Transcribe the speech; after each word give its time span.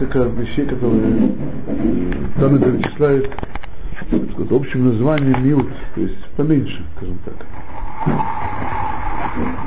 несколько 0.00 0.20
вещей, 0.40 0.66
которые 0.66 1.32
Тана 2.36 2.58
перечисляет 2.58 3.30
под 4.36 4.52
общим 4.52 4.86
названием 4.86 5.44
милт, 5.44 5.68
то 5.94 6.00
есть 6.00 6.24
поменьше, 6.36 6.82
скажем 6.96 7.18
так. 7.24 7.34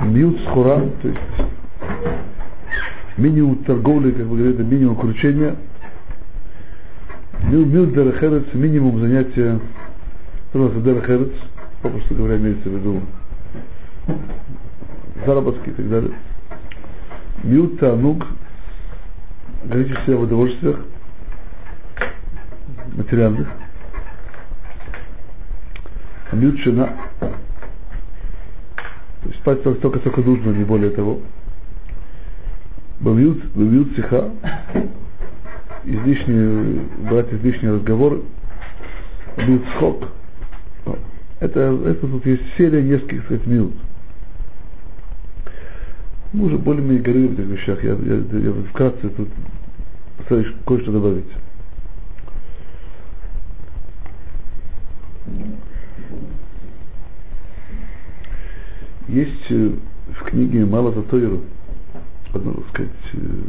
Милт 0.07 0.39
схура, 0.41 0.81
то 1.01 1.07
есть 1.07 1.19
минимум 3.17 3.57
торговли, 3.63 4.11
как 4.11 4.25
вы 4.25 4.37
говорите, 4.37 4.63
минимум 4.63 4.95
кручения. 4.95 5.55
Мил 7.43 7.65
дерехерец, 7.65 8.53
минимум 8.53 8.99
занятия, 8.99 9.59
просто 10.51 10.79
дерехерец, 10.79 11.33
попросту 11.81 12.15
говоря, 12.15 12.37
имеется 12.37 12.69
в 12.69 12.73
виду 12.73 13.01
заработки 15.25 15.69
и 15.69 15.73
так 15.73 15.89
далее. 15.89 16.11
Мил 17.43 17.77
тануг, 17.77 18.25
говорите 19.63 19.95
себя 20.05 20.17
в 20.17 20.21
удовольствиях 20.21 20.79
материальных. 22.95 23.47
Мил 26.31 26.57
шина, 26.57 26.97
то 27.19 27.33
есть 29.25 29.39
спать 29.39 29.61
только, 29.63 29.81
только, 29.81 29.99
только 29.99 30.21
нужно, 30.21 30.49
не 30.49 30.63
более 30.63 30.89
того. 30.89 31.21
Бавил 32.99 33.39
цеха, 33.95 34.31
излишние, 35.83 36.81
брать 37.09 37.31
излишние 37.33 37.73
разговоры, 37.73 38.21
бил 39.45 39.61
цхок. 39.73 40.07
Это, 41.39 41.59
это 41.59 42.07
тут 42.07 42.25
есть 42.25 42.43
серия 42.57 42.81
нескольких 42.81 43.25
сказать, 43.25 43.45
минут. 43.45 43.73
Мы 46.33 46.45
уже 46.45 46.57
более-менее 46.57 47.01
говорили 47.01 47.27
в 47.27 47.33
этих 47.33 47.45
вещах. 47.45 47.83
Я, 47.83 47.91
я, 47.91 48.15
я 48.15 48.53
вкратце 48.69 49.09
тут 49.09 49.29
постараюсь 50.17 50.51
кое-что 50.65 50.91
добавить. 50.91 51.25
Есть 59.07 59.51
э, 59.51 59.71
в 60.07 60.23
книге 60.23 60.65
Мало 60.65 60.91
Татойру 60.91 61.43
одно, 62.33 62.53
так 62.53 62.67
сказать, 62.69 62.91
э, 63.13 63.43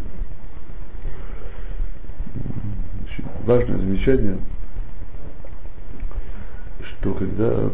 важное 3.46 3.78
замечание, 3.78 4.38
что 6.82 7.14
когда 7.14 7.50
э, 7.50 7.70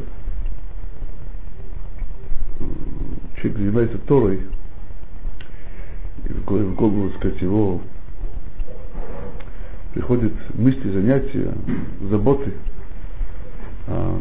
человек 3.39 3.59
занимается 3.59 3.99
Торой, 3.99 4.41
в 6.31 6.75
голову, 6.75 7.09
так 7.11 7.19
сказать, 7.19 7.43
его 7.43 7.81
приходят 9.93 10.33
мысли, 10.55 10.91
занятия, 10.91 11.53
заботы 12.09 12.53
о 13.87 14.21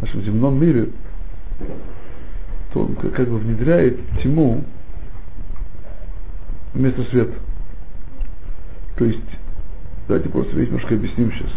нашем 0.00 0.22
земном 0.22 0.60
мире, 0.60 0.90
то 2.72 2.80
он 2.80 2.94
как 2.96 3.28
бы 3.28 3.38
внедряет 3.38 3.98
тьму 4.22 4.64
вместо 6.74 7.02
света. 7.04 7.34
То 8.96 9.04
есть, 9.06 9.20
давайте 10.06 10.28
просто 10.28 10.56
немножко 10.56 10.94
объясним 10.94 11.32
сейчас. 11.32 11.50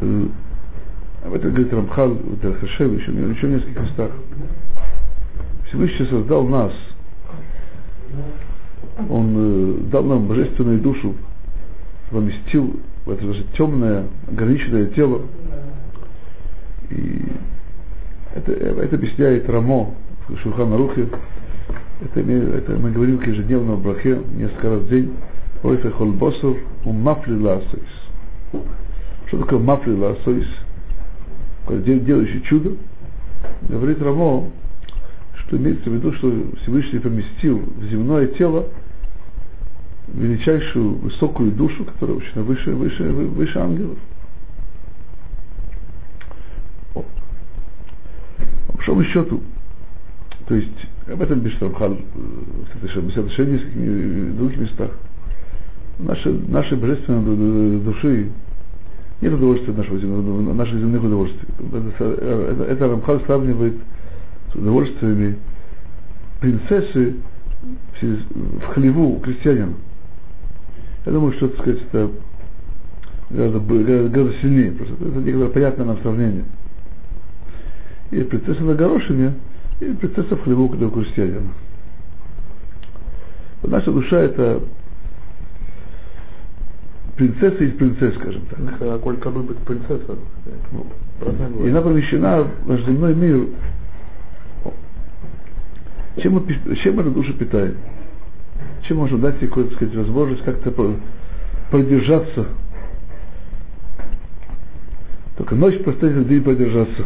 Э, 0.00 0.26
об 1.24 1.34
этом 1.34 1.50
говорит 1.50 1.72
Рамхал, 1.72 2.14
Дархашев, 2.42 2.92
еще, 2.92 3.12
еще 3.12 3.46
в 3.46 3.50
нескольких 3.50 3.80
местах. 3.80 4.10
Всевышний 5.72 6.04
создал 6.04 6.46
нас. 6.46 6.72
Он 9.08 9.34
э, 9.36 9.90
дал 9.90 10.04
нам 10.04 10.28
божественную 10.28 10.78
душу, 10.80 11.14
поместил 12.10 12.78
в 13.06 13.10
это 13.10 13.32
же 13.32 13.42
темное, 13.56 14.04
ограниченное 14.28 14.88
тело. 14.88 15.22
И 16.90 17.22
это, 18.34 18.52
это 18.52 18.96
объясняет 18.96 19.48
Рамо 19.48 19.94
в 20.28 20.36
Шухана 20.40 20.76
Рухе. 20.76 21.08
Это, 22.02 22.20
это 22.20 22.72
мы 22.72 22.90
говорим 22.90 23.18
к 23.18 23.26
ежедневному 23.26 23.78
брахе 23.78 24.20
несколько 24.36 24.68
раз 24.68 24.80
в 24.80 24.90
день. 24.90 25.14
Ойфе 25.62 25.88
холбосов 25.90 26.58
у 26.84 26.92
ласойс. 26.92 27.62
Что 29.26 29.38
такое 29.38 29.58
мафли 29.58 29.94
ласойс? 29.94 30.48
Делающий 31.70 32.42
чудо. 32.42 32.72
Говорит 33.62 34.02
Рамо, 34.02 34.50
что 35.46 35.56
имеется 35.56 35.90
в 35.90 35.94
виду, 35.94 36.12
что 36.12 36.32
Всевышний 36.62 36.98
поместил 36.98 37.58
в 37.58 37.84
земное 37.84 38.26
тело 38.28 38.68
величайшую 40.08 40.94
высокую 40.96 41.52
душу, 41.52 41.84
которая 41.84 42.16
очень 42.18 42.42
выше, 42.42 42.72
выше, 42.72 43.04
выше 43.04 43.58
ангелов. 43.58 43.98
По 46.94 47.04
большому 48.74 49.04
счету, 49.04 49.42
то 50.46 50.54
есть 50.54 50.86
об 51.10 51.22
этом 51.22 51.40
пишет 51.40 51.62
Рамхал 51.62 51.96
в 52.82 52.88
соотношении 52.88 54.30
в 54.32 54.36
других 54.36 54.58
местах. 54.58 54.90
Наши, 55.98 56.30
наши 56.30 56.76
божественные 56.76 57.78
души 57.78 58.30
нет 59.20 59.32
удовольствия 59.32 59.72
нашего 59.72 59.98
земного, 59.98 60.52
наших 60.52 60.80
земных 60.80 61.04
удовольствий. 61.04 61.48
Это, 61.58 62.04
это, 62.04 62.64
это 62.64 62.88
Рамхал 62.88 63.20
сравнивает 63.20 63.76
с 64.52 64.56
удовольствиями 64.56 65.38
принцессы 66.40 67.16
в 68.00 68.66
хлеву 68.74 69.20
крестьянина. 69.20 69.74
Я 71.06 71.12
думаю, 71.12 71.32
что, 71.32 71.48
так 71.48 71.60
сказать, 71.60 71.82
это 71.82 72.10
гораздо, 73.30 73.60
гораздо, 73.60 74.08
гораздо 74.08 74.38
сильнее. 74.40 74.72
Просто 74.72 74.94
это 74.94 75.18
некоторое 75.20 75.50
понятное 75.50 75.86
нам 75.86 75.98
сравнение. 75.98 76.44
И 78.10 78.22
принцесса 78.22 78.62
на 78.62 78.74
горошине, 78.74 79.34
и 79.80 79.86
принцесса 79.92 80.36
в 80.36 80.42
хлеву 80.42 80.68
для 80.76 80.90
крестьянина. 80.90 81.52
Наша 83.62 83.92
душа 83.92 84.18
это 84.18 84.60
принцесса 87.16 87.64
из 87.64 87.74
принцесс, 87.74 88.14
скажем 88.16 88.42
так. 88.46 88.58
А 88.80 88.98
сколько 88.98 89.30
любит 89.30 89.58
принцесса? 89.58 90.16
И 91.64 91.68
она 91.68 91.80
помещена 91.80 92.42
в 92.42 92.68
наш 92.68 92.84
земной 92.84 93.14
мир. 93.14 93.46
Чем, 96.18 96.34
мы, 96.34 96.76
чем 96.76 97.00
эта 97.00 97.10
душа 97.10 97.32
питает? 97.32 97.76
Чем 98.82 98.98
можно 98.98 99.18
дать 99.18 99.40
ей 99.40 99.48
какую-то 99.48 99.74
сказать, 99.74 99.94
возможность 99.94 100.42
как-то 100.42 100.98
продержаться? 101.70 102.46
Только 105.36 105.54
ночь 105.54 105.82
поставить, 105.82 106.28
день 106.28 106.42
продержаться 106.42 107.04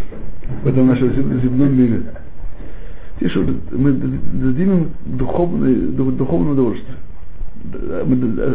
в 0.62 0.66
этом 0.66 0.88
нашем 0.88 1.12
земном 1.40 1.76
мире. 1.76 2.02
И 3.20 3.28
что 3.28 3.46
мы 3.70 3.92
дадим 3.92 4.72
им 4.72 4.90
духовное, 5.04 5.74
духовное 5.74 6.52
удовольствие. 6.52 6.96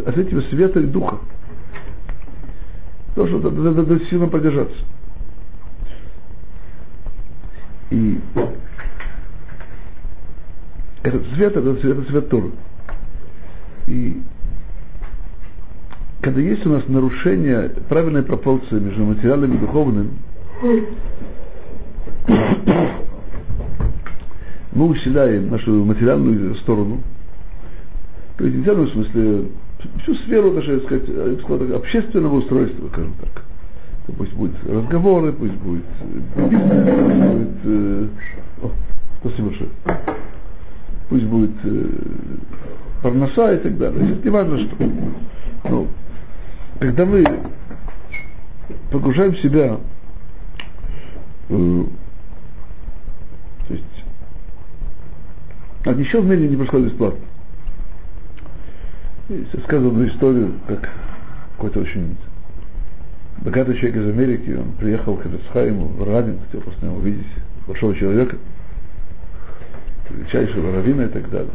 От 0.06 0.18
этого 0.18 0.42
света 0.42 0.80
и 0.82 0.86
духа. 0.86 1.18
То, 3.16 3.28
что 3.28 3.40
дадут 3.40 4.04
силам 4.04 4.30
продержаться. 4.30 4.78
И 7.90 8.20
этот 11.04 11.26
свет, 11.34 11.56
это 11.56 11.76
свет, 11.78 11.98
это 11.98 12.10
свет 12.10 12.30
Торы. 12.30 12.52
И 13.88 14.22
когда 16.22 16.42
есть 16.42 16.66
у 16.66 16.70
нас 16.70 16.88
нарушение 16.88 17.70
правильной 17.90 18.24
пропорции 18.24 18.80
между 18.80 19.04
материальным 19.04 19.56
и 19.56 19.58
духовным, 19.58 20.12
мы 24.74 24.88
усиляем 24.88 25.50
нашу 25.50 25.84
материальную 25.84 26.56
сторону, 26.56 27.02
то 28.38 28.46
есть 28.46 28.56
в 28.58 28.88
смысле 28.90 29.48
всю 30.04 30.14
сферу 30.16 30.52
даже, 30.52 30.80
сказать, 30.82 31.06
сказать, 31.42 31.72
общественного 31.72 32.36
устройства, 32.36 32.88
скажем 32.90 33.14
так. 33.20 33.44
Пусть 34.18 34.34
будут 34.34 34.56
разговоры, 34.68 35.32
пусть 35.32 35.54
будет 35.54 35.86
бизнес, 36.36 36.36
пусть 36.36 37.18
будет... 37.18 37.66
Э, 37.66 38.08
о, 38.64 38.72
спасибо 39.22 39.48
большое. 39.48 39.70
Пусть 41.12 41.26
будет 41.26 41.52
э, 41.66 41.88
парноса 43.04 43.54
и 43.54 43.58
так 43.58 43.78
далее. 43.78 44.18
Не 44.24 44.30
важно 44.30 44.60
что. 44.60 44.78
Но 45.66 45.88
когда 46.80 47.06
мы 47.06 47.26
погружаем 48.90 49.36
себя 49.36 49.78
э, 51.50 51.84
то 53.68 53.74
есть 53.74 54.06
а 55.84 55.94
ничего 55.94 56.22
в 56.22 56.28
мире 56.28 56.48
не 56.48 56.56
происходит 56.56 56.92
бесплатно. 56.92 57.26
Есть 59.28 59.64
сказанную 59.66 60.08
историю, 60.08 60.54
как 60.66 60.92
какой-то 61.58 61.82
очень 61.82 62.16
богатый 63.42 63.76
человек 63.76 63.98
из 63.98 64.08
Америки, 64.08 64.52
он 64.52 64.72
приехал 64.80 65.18
к 65.18 65.26
Эдесхайму 65.26 65.88
в 65.88 66.08
Радин, 66.08 66.40
хотел 66.46 66.62
просто 66.62 66.86
него 66.86 66.96
увидеть, 66.96 67.28
большого 67.68 67.94
человека, 67.96 68.38
величайшего 70.12 70.72
равина 70.72 71.06
и 71.06 71.10
так 71.10 71.30
далее. 71.30 71.54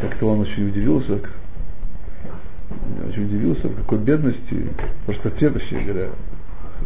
как-то 0.00 0.26
он 0.26 0.40
очень 0.40 0.68
удивился, 0.68 1.20
очень 3.08 3.24
удивился, 3.24 3.68
в 3.68 3.76
какой 3.76 3.98
бедности, 3.98 4.68
простоте, 5.06 5.50
точнее 5.50 5.84
говоря. 5.84 6.08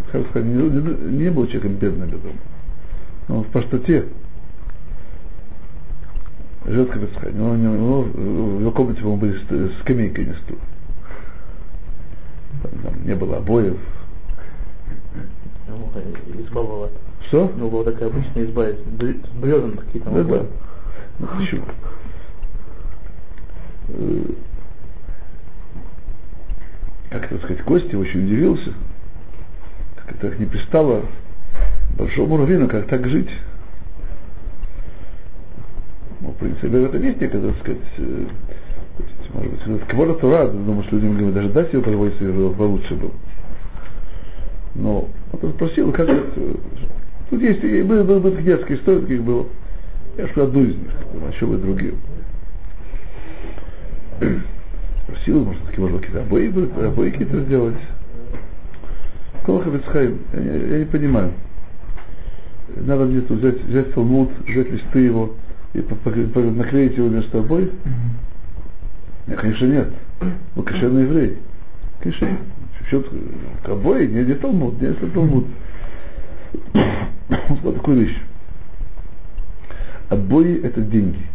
Сказать, 0.08 0.44
не, 0.44 0.62
не, 0.62 1.24
не 1.24 1.30
был 1.30 1.46
человеком 1.46 1.74
бедным. 1.76 2.10
Но 3.28 3.38
он 3.38 3.44
в 3.44 3.48
простоте 3.48 4.06
живет 6.66 6.90
как 6.90 7.02
Ицхак. 7.02 7.32
У 7.34 7.54
него, 7.54 8.02
в 8.02 8.60
его 8.60 8.70
комнате, 8.70 9.00
по-моему, 9.00 9.20
были 9.20 9.70
скамейки, 9.80 10.20
не 10.20 10.34
стул. 10.34 10.58
Там, 12.62 12.72
там 12.82 13.06
не 13.06 13.14
было 13.14 13.38
обоев. 13.38 13.76
Изба 16.38 16.62
Что? 17.28 17.52
Ну, 17.56 17.70
была 17.70 17.84
такая 17.84 18.08
обычная 18.08 18.44
изба, 18.44 18.66
с 18.68 19.36
бревен 19.36 19.76
какие-то. 19.76 20.10
Да, 20.10 20.24
да. 20.24 20.46
Почему? 21.36 21.64
Э, 23.88 24.22
как 27.10 27.30
это 27.30 27.38
сказать, 27.38 27.62
Костя 27.64 27.98
очень 27.98 28.24
удивился, 28.24 28.72
как 29.96 30.12
это 30.16 30.36
не 30.38 30.46
пристало 30.46 31.02
большому 31.96 32.38
раввину, 32.38 32.68
как 32.68 32.86
так 32.86 33.06
жить. 33.06 33.30
Ну, 36.20 36.30
в 36.30 36.36
принципе, 36.36 36.84
это 36.84 36.96
есть 36.98 37.20
некое, 37.20 37.40
так 37.40 37.58
сказать, 37.60 37.82
э, 37.98 38.26
может 39.34 39.52
быть, 39.52 39.60
это 39.66 39.86
квора 39.86 40.14
Тура, 40.14 40.48
думаю, 40.48 40.84
что 40.84 40.96
люди 40.96 41.06
могли 41.06 41.32
даже 41.32 41.50
дать 41.50 41.72
его 41.72 41.82
подводить, 41.82 42.20
его 42.20 42.50
получше 42.50 42.94
был. 42.94 43.12
Но 44.74 45.08
он 45.32 45.52
спросил, 45.52 45.92
как 45.92 46.08
это, 46.08 46.40
тут 47.32 47.42
есть, 47.42 47.60
были, 47.60 47.82
были, 47.82 48.18
были 48.18 48.42
детские 48.42 48.76
истории, 48.76 49.00
таких 49.00 49.22
было. 49.22 49.46
Я 50.18 50.26
скажу 50.26 50.48
одну 50.48 50.64
из 50.64 50.76
них, 50.76 50.90
а 51.14 51.30
еще 51.32 51.46
были 51.46 51.60
другие. 51.60 51.94
Спросил, 55.04 55.44
может, 55.44 55.62
таки 55.62 55.80
можно 55.80 55.98
какие-то 55.98 56.22
обои, 56.22 56.86
обои 56.86 57.10
какие-то 57.10 57.40
сделать. 57.40 57.76
Колхабецхайм, 59.46 60.18
я, 60.34 60.40
я 60.42 60.78
не 60.80 60.84
понимаю. 60.84 61.32
Надо 62.76 63.06
где-то 63.06 63.34
взять, 63.34 63.64
взять 63.64 63.94
талмуд, 63.94 64.30
взять 64.46 64.70
листы 64.70 65.00
его 65.00 65.34
и 65.72 65.80
наклеить 65.80 66.96
его 66.96 67.08
вместо 67.08 67.38
обоев. 67.38 67.70
Нет, 69.26 69.38
конечно, 69.38 69.66
нет. 69.66 69.88
Вы 70.54 70.62
кошерный 70.62 71.02
еврей. 71.04 71.38
Конечно, 72.00 72.28
счет 72.90 73.06
обои, 73.64 74.06
не, 74.06 74.24
не 74.24 74.34
талмуд, 74.34 74.80
не 74.80 74.88
если 74.88 75.06
талмуд. 75.08 75.46
Он 76.74 77.56
сказал 77.56 77.72
такую 77.74 78.00
вещь. 78.00 78.16
Обои 80.08 80.60
это 80.62 80.80
деньги. 80.82 81.26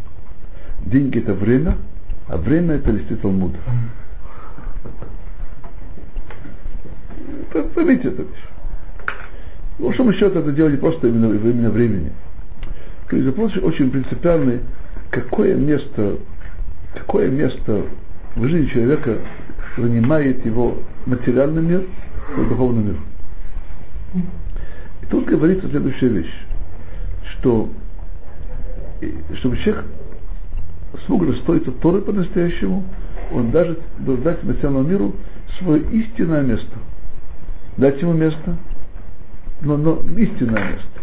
Деньги 0.86 1.20
это 1.20 1.34
время, 1.34 1.78
а 2.28 2.38
время 2.38 2.76
это 2.76 2.92
листы 2.92 3.16
Талмуда. 3.16 3.58
Поймите 7.74 8.10
эту 8.10 8.24
вещь. 8.24 8.48
В 9.80 9.84
большому 9.84 10.14
счету 10.14 10.40
это 10.40 10.52
дело 10.52 10.70
не 10.70 10.78
просто 10.78 11.08
именно, 11.08 11.34
именно 11.34 11.70
времени. 11.70 12.12
То 13.10 13.16
есть 13.16 13.28
вопрос 13.28 13.56
очень 13.58 13.90
принципиальный, 13.90 14.62
какое 15.12 15.56
место, 15.56 16.18
какое 16.94 17.30
место 17.30 17.84
в 18.36 18.48
жизни 18.48 18.68
человека 18.68 19.18
занимает 19.78 20.46
его 20.46 20.78
материальный 21.06 21.62
мир 21.62 21.86
и 22.38 22.50
духовный 22.50 22.84
мир. 22.84 22.98
Тут 25.10 25.26
говорится 25.26 25.70
следующая 25.70 26.10
вещь, 26.10 26.34
что 27.32 27.70
чтобы 29.36 29.58
человек 29.58 29.86
смог 31.06 31.24
расстроиться 31.24 31.72
Торы 31.72 32.02
по-настоящему, 32.02 32.84
он 33.32 33.52
даже 33.52 33.78
должен 34.00 34.24
дать 34.24 34.44
материальному 34.44 34.88
миру 34.88 35.16
свое 35.60 35.84
истинное 35.92 36.42
место. 36.42 36.78
Дать 37.78 38.02
ему 38.02 38.14
место, 38.14 38.58
но, 39.62 39.78
но 39.78 40.02
истинное 40.18 40.72
место, 40.72 41.02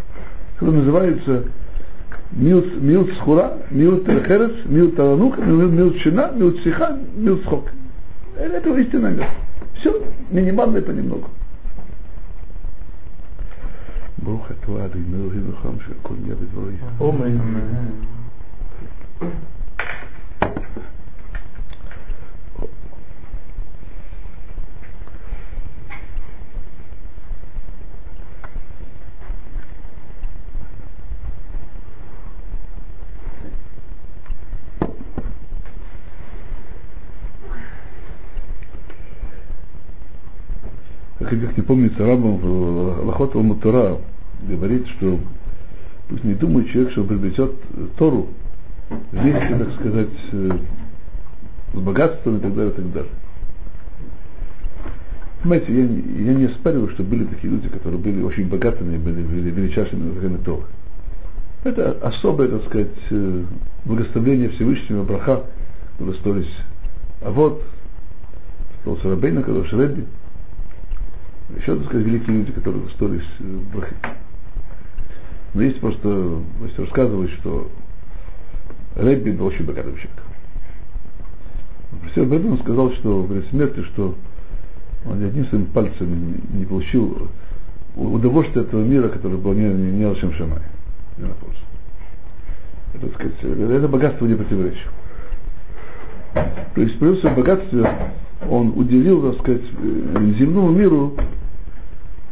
которое 0.59 0.79
называется 0.79 1.45
милт, 2.31 2.75
милт 2.81 3.11
схура, 3.13 3.59
милт 3.71 4.05
херес, 4.05 4.65
милт 4.65 4.95
таланук, 4.95 5.37
милт 5.37 5.97
шина, 5.99 6.31
милт 6.31 6.59
сиха, 6.59 6.99
милт 7.15 7.43
схок. 7.43 7.69
Это 8.37 8.77
истинное 8.77 9.11
место. 9.11 9.33
Все 9.79 10.01
минимально 10.31 10.77
и 10.77 10.81
понемногу. 10.81 11.29
ברוך 14.24 14.46
אתה 14.50 14.84
אדוני 14.84 15.04
אלוהים 15.14 15.50
וחם 15.50 15.80
שהכל 15.86 16.14
נהיה 16.22 16.34
בדברי. 16.34 16.74
Омен. 17.00 17.40
Как, 41.20 41.40
как 41.40 41.56
не 41.56 41.62
помнится, 41.62 42.04
Рамбам 42.04 42.38
в 42.38 43.04
Лохот 43.06 43.34
Мутура 43.36 43.98
говорит, 44.45 44.87
что 44.87 45.19
пусть 46.09 46.23
не 46.23 46.33
думает 46.33 46.69
человек, 46.69 46.91
что 46.91 47.03
приобретет 47.03 47.51
Тору 47.97 48.29
вместе, 49.11 49.55
так 49.57 49.71
сказать, 49.79 50.17
э, 50.31 50.49
с 51.73 51.77
богатством 51.77 52.37
и 52.37 52.39
так 52.39 52.55
далее, 52.55 52.71
и 52.71 52.75
так 52.75 52.93
далее. 52.93 53.11
Понимаете, 55.41 55.73
я, 55.73 55.83
я 55.83 56.33
не 56.33 56.45
оспариваю, 56.45 56.89
что 56.89 57.03
были 57.03 57.25
такие 57.25 57.51
люди, 57.51 57.69
которые 57.69 57.99
были 57.99 58.23
очень 58.23 58.47
богатыми, 58.47 58.97
были, 58.97 59.21
были 59.21 59.51
величайшими 59.51 60.09
время 60.11 60.39
Торы. 60.39 60.63
Это 61.63 61.91
особое, 62.01 62.47
так 62.47 62.63
сказать, 62.65 62.95
э, 63.09 63.43
благословение 63.85 64.49
Всевышнего 64.49 65.03
Браха, 65.03 65.45
которые 65.91 66.15
строились. 66.15 66.57
А 67.21 67.31
вот, 67.31 67.63
строился 68.81 69.09
Рабейна, 69.09 69.41
который 69.41 69.65
Шреби, 69.65 70.05
еще, 71.57 71.75
так 71.75 71.85
сказать, 71.85 72.05
великие 72.05 72.37
люди, 72.37 72.51
которые 72.51 72.87
строились 72.89 73.27
э, 73.39 73.59
Брахи. 73.73 73.95
Но 75.55 75.61
есть 75.61 75.79
просто, 75.79 76.41
есть 76.63 76.77
рассказывают, 76.77 77.31
что 77.31 77.69
Рэбби 78.95 79.31
был 79.31 79.45
очень 79.45 79.65
богатым 79.65 79.93
человеком. 79.93 80.25
Профессор 82.01 82.25
Брэдман 82.25 82.59
сказал, 82.59 82.91
что 82.91 83.25
перед 83.25 83.47
смертью, 83.47 83.85
что 83.85 84.15
он 85.05 85.21
ни 85.21 85.25
одним 85.25 85.45
своим 85.45 85.67
пальцем 85.67 86.41
не 86.51 86.65
получил 86.65 87.29
удовольствие 87.95 88.65
этого 88.65 88.83
мира, 88.83 89.07
который 89.07 89.37
был 89.37 89.53
не, 89.53 89.63
не, 89.63 89.91
не 89.91 90.03
Алшем 90.03 90.33
Шамай. 90.33 90.59
Не. 91.17 91.27
Это, 92.93 93.13
сказать, 93.13 93.33
это 93.41 93.87
богатство 93.87 94.25
не 94.25 94.35
противоречит. 94.35 94.89
То 96.33 96.81
есть 96.81 96.99
при 96.99 97.15
своем 97.15 97.35
богатстве 97.35 97.89
он 98.49 98.73
уделил, 98.75 99.31
так 99.31 99.39
сказать, 99.39 99.63
земному 100.37 100.71
миру 100.71 101.15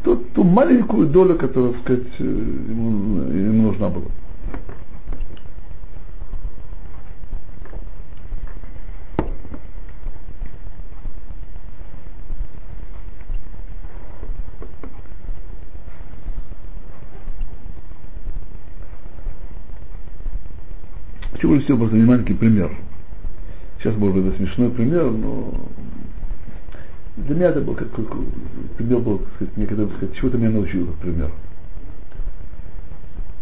ту, 0.03 0.17
ту 0.17 0.43
маленькую 0.43 1.07
долю, 1.07 1.36
которая, 1.38 1.74
так 1.74 1.81
сказать, 1.81 2.19
ему, 2.19 3.22
ему 3.31 3.63
нужна 3.63 3.89
была. 3.89 4.05
Почему 21.31 21.60
все 21.60 21.77
просто 21.77 21.95
не 21.95 22.03
маленький 22.03 22.33
пример? 22.33 22.72
Сейчас, 23.77 23.98
может 23.98 24.15
быть, 24.15 24.27
это 24.27 24.38
смешной 24.38 24.69
пример, 24.69 25.12
но 25.12 25.53
для 27.25 27.36
меня 27.36 27.50
это 27.50 27.62
был 27.62 27.75
как, 27.75 27.92
как 27.92 28.06
пример 28.77 29.00
был, 29.00 29.20
так 29.20 29.34
сказать, 29.36 29.58
мне 29.58 29.68
когда, 29.68 29.88
сказать, 29.88 30.15
чего-то 30.15 30.38
меня 30.38 30.50
научил, 30.50 30.84
этот 30.84 30.96
пример. 30.98 31.32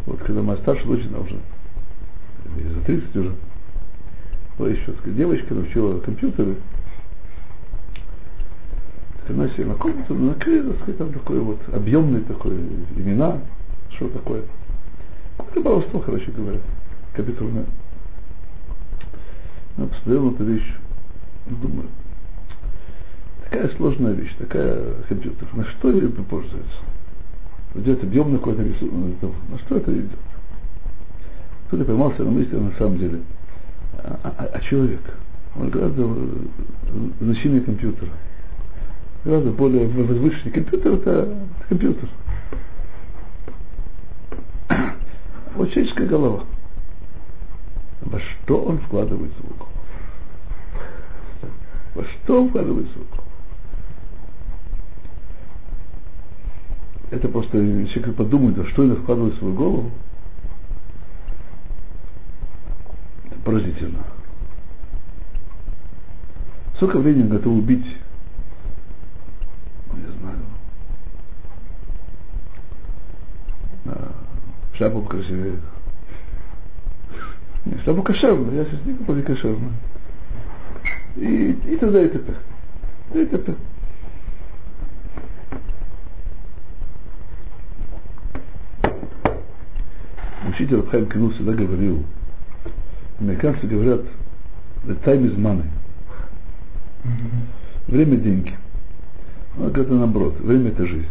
Вот 0.05 0.19
когда 0.19 0.41
моя 0.41 0.57
старшая 0.59 0.87
дочь, 0.87 1.05
она 1.07 1.19
уже 1.19 1.37
за 2.73 2.81
30 2.81 3.15
уже, 3.15 3.35
была 4.57 4.69
еще, 4.69 4.85
так 4.85 4.97
сказать, 4.97 5.17
девочка, 5.17 5.53
научила 5.53 5.99
компьютеры, 5.99 6.55
она 9.29 9.47
села 9.49 9.69
на 9.69 9.75
комнату, 9.75 10.13
накрыла, 10.13 10.73
так 10.73 10.81
сказать, 10.81 10.97
там 10.97 11.13
такой 11.13 11.39
вот 11.39 11.59
объемный 11.71 12.21
такой, 12.21 12.57
имена, 12.97 13.39
что 13.91 14.09
такое. 14.09 14.43
Какое-то 15.37 15.61
баловство, 15.61 15.99
короче 16.01 16.31
говоря, 16.31 16.59
компьютерное. 17.13 17.65
Я 19.77 19.85
посмотрел 19.85 20.29
на 20.29 20.35
эту 20.35 20.43
вещь, 20.43 20.75
думаю, 21.47 21.87
такая 23.51 23.69
сложная 23.75 24.13
вещь, 24.13 24.33
такая 24.39 24.93
компьютер, 25.09 25.47
на 25.53 25.65
что 25.65 25.91
это 25.91 26.23
пользуется? 26.23 26.79
Идет 27.75 28.01
объемный 28.03 28.37
какой-то 28.37 28.63
рисунок, 28.63 29.21
на 29.49 29.59
что 29.59 29.77
это 29.77 29.93
идет? 29.93 30.17
Кто-то 31.67 31.83
поймался 31.85 32.23
на 32.23 32.31
мысли, 32.31 32.55
на 32.55 32.71
самом 32.73 32.97
деле, 32.97 33.21
а, 33.97 34.19
а, 34.23 34.45
а 34.53 34.59
человек, 34.61 35.01
он 35.55 35.69
гораздо 35.69 36.09
значимее 37.19 37.61
компьютера. 37.61 38.09
Гораздо 39.25 39.51
более 39.51 39.87
возвышенный. 39.87 40.51
Компьютер 40.51 40.93
это 40.93 41.37
компьютер. 41.69 42.09
Вот 45.55 45.69
человеческая 45.71 46.07
голова. 46.07 46.43
Во 48.01 48.19
что 48.19 48.63
он 48.63 48.79
вкладывает 48.79 49.31
голову? 49.41 49.67
Во 51.93 52.03
что 52.03 52.41
он 52.41 52.49
вкладывает 52.49 52.89
свою 52.91 53.05
Это 57.11 57.27
просто 57.27 57.57
человек 57.87 58.15
подумает, 58.15 58.57
во 58.57 58.65
что 58.67 58.83
он 58.83 58.95
вкладывает 58.95 59.35
свою 59.35 59.53
голову, 59.53 59.91
это 63.25 63.35
поразительно. 63.41 63.99
Сколько 66.75 66.99
времени 66.99 67.27
готов 67.27 67.53
убить, 67.53 67.85
не 69.93 70.07
знаю, 70.19 70.39
шляпу 74.75 75.01
красивее. 75.01 75.59
Не, 77.65 77.77
шляпу 77.79 78.01
кошерную, 78.03 78.55
я 78.55 78.65
сейчас 78.65 78.85
не 78.85 78.93
купил 78.93 79.23
кошерную. 79.23 79.73
И, 81.17 81.51
и 81.51 81.77
тогда 81.77 82.01
и 82.01 82.07
т.п. 82.07 82.33
И 83.13 83.25
т.п. 83.25 83.53
Учитель 90.61 90.75
Рабхайм 90.75 91.07
Кину 91.07 91.31
всегда 91.31 91.53
говорил, 91.53 92.03
американцы 93.19 93.65
говорят, 93.65 94.01
the 94.85 94.95
time 95.03 95.25
is 95.25 95.35
money. 95.35 95.65
Время– 97.87 98.17
деньги. 98.17 98.53
А 99.57 99.69
это 99.69 99.91
наоборот, 99.91 100.39
время– 100.39 100.69
это 100.69 100.85
жизнь. 100.85 101.07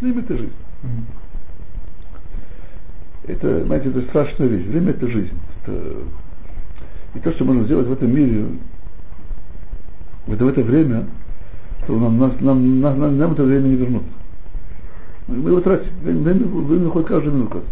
Время– 0.00 0.20
это 0.22 0.38
жизнь. 0.38 0.52
Это, 3.24 3.64
знаете, 3.66 3.90
это 3.90 4.00
страшная 4.08 4.46
вещь. 4.46 4.68
Время– 4.68 4.90
это 4.92 5.06
жизнь. 5.06 5.38
Это... 5.62 5.96
И 7.16 7.18
то, 7.18 7.30
что 7.32 7.44
можно 7.44 7.64
сделать 7.64 7.88
в 7.88 7.92
этом 7.92 8.10
мире, 8.10 8.46
в 10.26 10.32
это, 10.32 10.46
в 10.46 10.48
это 10.48 10.62
время, 10.62 11.04
то 11.86 11.98
нам, 11.98 12.18
нам, 12.18 12.32
нам, 12.40 12.80
нам, 12.80 13.18
нам 13.18 13.32
это 13.32 13.44
время 13.44 13.68
не 13.68 13.76
вернут. 13.76 14.04
Мы 15.28 15.50
его 15.50 15.60
тратим. 15.60 15.90
Время, 16.00 16.46
время 16.46 16.84
выходит 16.86 17.08
каждую 17.08 17.34
минуту. 17.36 17.62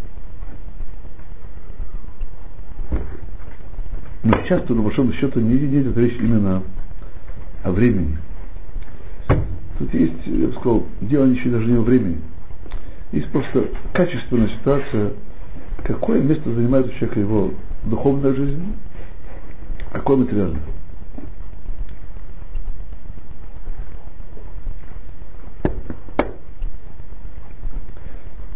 Но 4.24 4.40
часто, 4.42 4.74
на 4.74 4.82
большом 4.82 5.12
счету, 5.12 5.40
не 5.40 5.56
идет 5.56 5.96
речь 5.96 6.16
именно 6.20 6.62
о 7.64 7.72
времени. 7.72 8.18
Тут 9.78 9.92
есть, 9.94 10.26
я 10.26 10.46
бы 10.46 10.52
сказал, 10.52 10.86
дело 11.00 11.24
еще 11.24 11.50
даже 11.50 11.66
не 11.66 11.76
о 11.76 11.80
времени. 11.80 12.20
Есть 13.10 13.30
просто 13.32 13.68
качественная 13.92 14.48
ситуация, 14.48 15.12
какое 15.84 16.20
место 16.20 16.52
занимает 16.52 16.86
у 16.86 16.90
человека 16.90 17.18
его 17.18 17.52
духовная 17.84 18.32
жизнь, 18.32 18.74
а 19.90 19.94
какое 19.94 20.18
материальное. 20.18 20.62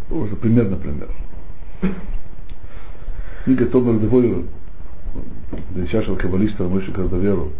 Уже 0.09 0.35
пример, 0.37 0.69
например. 0.69 1.09
Книга 3.43 3.65
Томар 3.65 3.99
Девойра, 3.99 4.43
величайшего 5.75 6.15
каббалиста 6.15 6.63
Мойши 6.63 6.91
Кардаверу, 6.91 7.51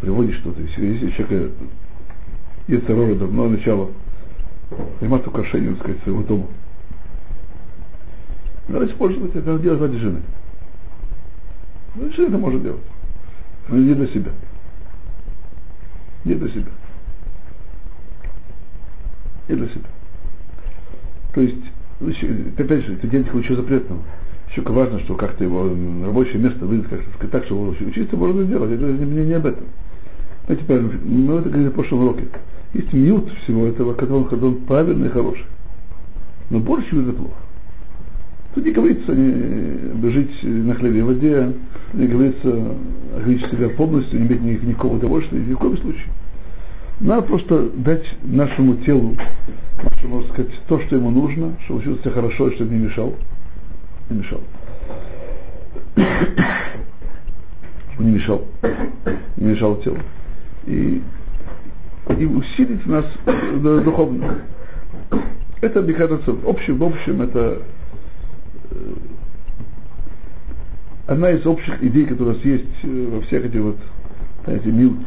приводит 0.00 0.34
что-то. 0.36 0.60
Если, 0.60 1.10
человек 1.10 1.52
Ецерора 2.66 3.14
давно 3.14 3.48
начало 3.48 3.90
заниматься 5.00 5.28
украшением, 5.30 5.76
сказать, 5.76 6.02
своего 6.02 6.22
дома, 6.22 6.46
надо 8.68 8.86
использовать 8.86 9.34
это, 9.34 9.58
делать 9.58 9.80
ради 9.80 9.98
жены. 9.98 10.22
Ну, 11.94 12.10
что 12.12 12.26
это 12.26 12.38
может 12.38 12.62
делать? 12.62 12.82
Но 13.68 13.76
не 13.76 13.94
для 13.94 14.06
себя. 14.06 14.32
Не 16.24 16.34
для 16.34 16.48
себя. 16.48 16.70
Не 19.48 19.56
для 19.56 19.68
себя. 19.68 19.88
То 21.34 21.40
есть, 21.40 21.56
опять 22.58 22.84
же, 22.84 22.94
это 22.94 23.06
делать 23.06 23.32
ничего 23.34 23.56
запретного. 23.56 24.02
Еще 24.52 24.60
важно, 24.68 24.98
что 25.00 25.14
как-то 25.14 25.44
его 25.44 25.66
рабочее 26.04 26.38
место 26.38 26.66
выйдет, 26.66 26.86
как 26.88 27.00
сказать, 27.14 27.30
так, 27.30 27.44
что 27.44 27.58
учиться 27.58 28.16
можно 28.18 28.42
сделать. 28.44 28.70
Это 28.70 28.84
не, 28.84 29.24
не 29.24 29.32
об 29.32 29.46
этом. 29.46 29.64
А 30.46 30.54
теперь, 30.54 30.80
мы 30.80 31.36
это 31.36 31.48
говорили 31.48 31.70
в 31.70 31.72
прошлом 31.72 32.00
уроке. 32.00 32.24
Есть 32.74 32.92
мьют 32.92 33.30
всего 33.44 33.66
этого, 33.66 33.94
когда 33.94 34.14
он, 34.14 34.26
когда 34.26 34.48
он 34.48 34.56
правильный 34.56 35.08
и 35.08 35.10
хороший. 35.10 35.46
Но 36.50 36.58
больше 36.58 37.00
это 37.00 37.12
плохо. 37.12 37.34
Тут 38.54 38.66
не 38.66 38.72
говорится 38.72 39.14
не 39.14 40.10
жить 40.10 40.42
на 40.42 40.74
хлебе 40.74 40.98
и 40.98 41.02
воде, 41.02 41.52
не 41.94 42.06
говорится 42.06 42.76
ограничить 43.16 43.50
себя 43.50 43.70
полностью, 43.70 44.20
не 44.20 44.26
иметь 44.26 44.62
никакого 44.62 44.96
удовольствия, 44.96 45.38
ни 45.38 45.54
в 45.54 45.58
коем 45.58 45.78
случае. 45.78 46.08
Надо 47.00 47.22
просто 47.22 47.70
дать 47.74 48.04
нашему 48.22 48.76
телу, 48.76 49.16
нашему, 49.82 50.16
можно 50.16 50.32
сказать, 50.34 50.52
то, 50.68 50.78
что 50.80 50.96
ему 50.96 51.10
нужно, 51.10 51.56
чтобы 51.64 51.82
чувствовал 51.82 52.14
хорошо, 52.14 52.50
чтобы 52.50 52.74
не 52.74 52.84
мешал. 52.84 53.14
Не 54.10 54.18
мешал. 54.18 54.40
чтобы 57.92 58.04
не 58.04 58.12
мешал. 58.12 58.44
Не 59.36 59.46
мешал 59.46 59.76
телу. 59.76 59.98
И, 60.66 61.02
и 62.18 62.24
усилить 62.24 62.86
нас 62.86 63.04
духовно. 63.84 64.42
Это, 65.60 65.82
кажется, 65.94 66.32
в 66.32 66.48
общем, 66.48 66.76
в 66.78 66.84
общем, 66.84 67.22
это 67.22 67.62
одна 71.06 71.30
из 71.30 71.46
общих 71.46 71.82
идей, 71.82 72.06
которая 72.06 72.34
у 72.34 72.36
нас 72.36 72.44
есть 72.44 72.64
э, 72.82 73.08
во 73.10 73.20
всех 73.22 73.44
этих 73.44 73.60
вот, 73.60 73.78
знаете, 74.44 74.70
милт, 74.70 74.98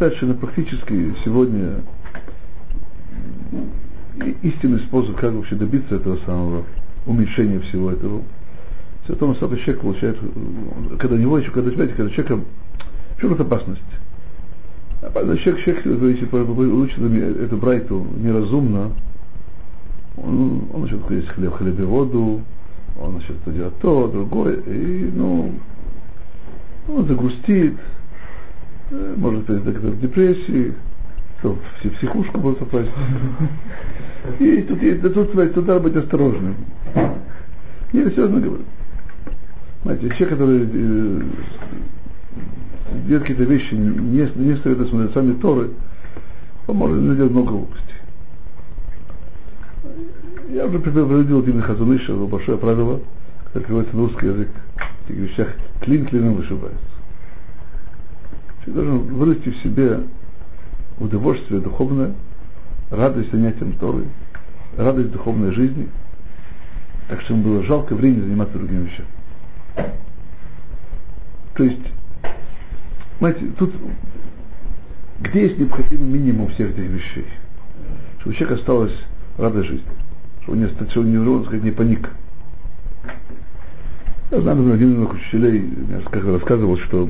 опять 0.00 0.18
же, 0.18 0.32
практически 0.32 1.14
сегодня 1.24 1.82
истинный 4.42 4.78
способ, 4.80 5.16
как 5.16 5.34
вообще 5.34 5.56
добиться 5.56 5.96
этого 5.96 6.16
самого 6.24 6.64
уменьшения 7.04 7.60
всего 7.60 7.90
этого, 7.90 8.22
все 9.04 9.14
то, 9.14 9.34
что 9.34 9.54
человек 9.56 9.82
получает, 9.82 10.18
когда 10.98 11.16
него 11.16 11.36
еще, 11.36 11.50
когда, 11.50 11.70
знаете, 11.70 11.94
когда 11.94 12.10
человека, 12.12 12.40
в 13.16 13.20
чем 13.20 13.32
опасность? 13.34 13.82
Человек, 15.02 15.64
человек, 15.64 15.84
если 15.84 16.64
учит 16.64 16.98
эту 16.98 17.56
брайту 17.58 18.06
неразумно, 18.16 18.92
он, 20.16 20.64
он 20.72 20.80
начнет 20.80 21.10
есть 21.10 21.28
хлеб, 21.28 21.54
хлеб 21.56 21.78
и 21.78 21.82
воду, 21.82 22.40
он 22.98 23.14
начнет 23.14 23.36
делать 23.54 23.78
то, 23.80 24.08
другое, 24.08 24.60
и, 24.60 25.10
ну, 25.14 25.52
он 26.88 27.06
загрустит, 27.06 27.74
может 28.90 29.44
быть, 29.44 29.76
к 29.76 30.00
депрессии, 30.00 30.74
то 31.42 31.56
в 31.82 31.88
психушку 31.90 32.38
может 32.40 32.58
попасть. 32.58 32.90
И 34.38 34.62
тут, 34.62 34.82
и, 34.82 34.94
тут, 34.96 35.14
тут, 35.14 35.32
тут 35.54 35.66
надо 35.66 35.80
быть 35.80 35.96
осторожным. 35.96 36.56
Я 37.92 38.10
серьезно 38.10 38.40
говорю. 38.40 38.64
Знаете, 39.82 40.10
человек, 40.10 40.28
который 40.30 40.68
э, 40.70 41.22
делает 43.06 43.22
какие-то 43.22 43.44
вещи, 43.44 43.74
не, 43.74 44.28
не 44.34 44.56
стоит 44.56 44.88
смотреть 44.88 45.14
сами 45.14 45.32
Торы, 45.34 45.70
он 46.66 46.76
может 46.76 47.00
наделать 47.00 47.32
много 47.32 47.50
глупостей. 47.50 47.94
Я 50.50 50.66
уже 50.66 50.78
приводил 50.80 51.40
один 51.40 51.62
Хазуныша, 51.62 52.14
большое 52.14 52.58
правило, 52.58 53.00
которое 53.46 53.64
переводится 53.64 53.96
на 53.96 54.02
русский 54.02 54.26
язык, 54.26 54.48
в 55.06 55.10
этих 55.10 55.20
вещах 55.20 55.48
клин 55.80 56.04
клином 56.06 56.34
вышибается. 56.34 56.89
Человек 58.70 58.74
должен 58.74 59.14
вырасти 59.14 59.48
в 59.48 59.56
себе 59.62 60.00
удовольствие 60.98 61.60
духовное, 61.60 62.14
радость 62.90 63.32
занятием 63.32 63.72
Торы, 63.74 64.04
радость 64.76 65.10
духовной 65.10 65.52
жизни, 65.52 65.88
так 67.08 67.20
что 67.22 67.34
ему 67.34 67.44
было 67.44 67.62
жалко 67.64 67.94
времени 67.94 68.20
заниматься 68.20 68.58
другими 68.58 68.84
вещами. 68.84 69.08
То 71.54 71.64
есть, 71.64 71.82
знаете, 73.18 73.46
тут 73.58 73.74
где 75.20 75.42
есть 75.42 75.58
необходимый 75.58 76.18
минимум 76.18 76.48
всех 76.48 76.70
этих 76.70 76.90
вещей. 76.90 77.26
Чтобы 78.20 78.30
у 78.30 78.38
человека 78.38 78.60
осталась 78.60 78.94
радость 79.36 79.68
жизни. 79.68 79.86
Чтобы 80.42 80.58
он 80.58 80.64
не, 80.64 80.68
чтобы 80.68 81.08
не, 81.08 81.44
сказать, 81.44 81.64
не 81.64 81.70
паник. 81.72 82.08
Я 84.30 84.40
знаю, 84.40 84.72
один 84.72 84.92
из 84.92 84.96
моих 84.96 85.14
учителей 85.14 85.60
мне 85.60 85.98
рассказывал, 86.32 86.78
что 86.78 87.08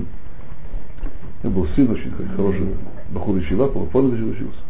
я 1.43 1.51
был 1.51 1.67
сын 1.69 1.91
очень 1.91 2.13
хороший, 2.37 2.67
Бахур 3.11 3.39
Ичива, 3.39 3.69
по 3.69 3.81
учился. 3.81 4.61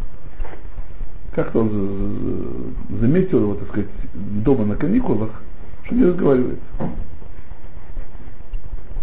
Как-то 1.33 1.61
он 1.61 2.75
заметил 3.01 3.41
его, 3.41 3.55
так 3.55 3.69
сказать, 3.69 3.89
дома 4.15 4.65
на 4.65 4.77
каникулах, 4.77 5.31
что 5.85 5.95
не 5.95 6.05
разговаривает. 6.05 6.59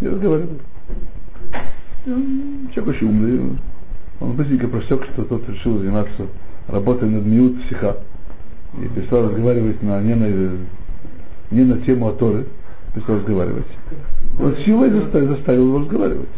Не 0.02 0.08
разговаривает. 0.10 0.62
Человек 2.74 2.88
очень 2.88 3.08
умный. 3.08 3.60
Он 4.20 4.34
быстренько 4.34 4.68
просек, 4.68 5.04
что 5.14 5.24
тот 5.24 5.48
решил 5.50 5.78
заниматься 5.78 6.28
работой 6.68 7.10
над 7.10 7.26
Миут 7.26 7.62
Психа. 7.64 7.98
И 8.82 8.88
перестал 8.88 9.24
разговаривать 9.24 9.82
на, 9.82 10.02
не, 10.02 10.16
на, 10.16 10.58
не 11.52 11.64
на 11.64 11.80
тему 11.82 12.10
Аторы, 12.10 12.46
перестал 12.94 13.18
разговаривать. 13.18 13.68
Вот 14.34 14.58
силой 14.60 14.90
заставил, 14.92 15.36
заставил 15.36 15.68
его 15.68 15.80
разговаривать. 15.80 16.30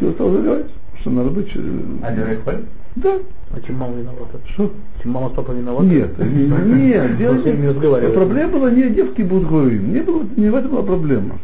Сила 0.00 0.12
стал 0.12 0.34
разговаривать, 0.34 0.70
что 1.00 1.10
надо 1.10 1.30
быть... 1.30 1.50
Э, 1.54 1.60
а 2.02 2.12
Дерехоль? 2.12 2.64
Да. 2.96 3.18
А 3.52 3.60
чем 3.60 3.76
мама 3.76 3.96
виновата? 3.98 4.40
Что? 4.54 4.72
Чем 5.02 5.12
мама 5.12 5.28
с 5.28 5.32
папой 5.32 5.58
виноваты? 5.58 5.86
Нет, 5.86 6.18
нет, 6.18 7.18
дело 7.18 7.34
не. 7.34 8.12
Проблема 8.14 8.52
была 8.52 8.70
не 8.70 8.88
девки 8.88 9.22
будут 9.22 9.48
говорить, 9.48 9.82
не, 9.82 10.00
было, 10.00 10.24
не 10.36 10.48
в 10.48 10.54
этом 10.54 10.70
была 10.70 10.82
проблема. 10.82 11.38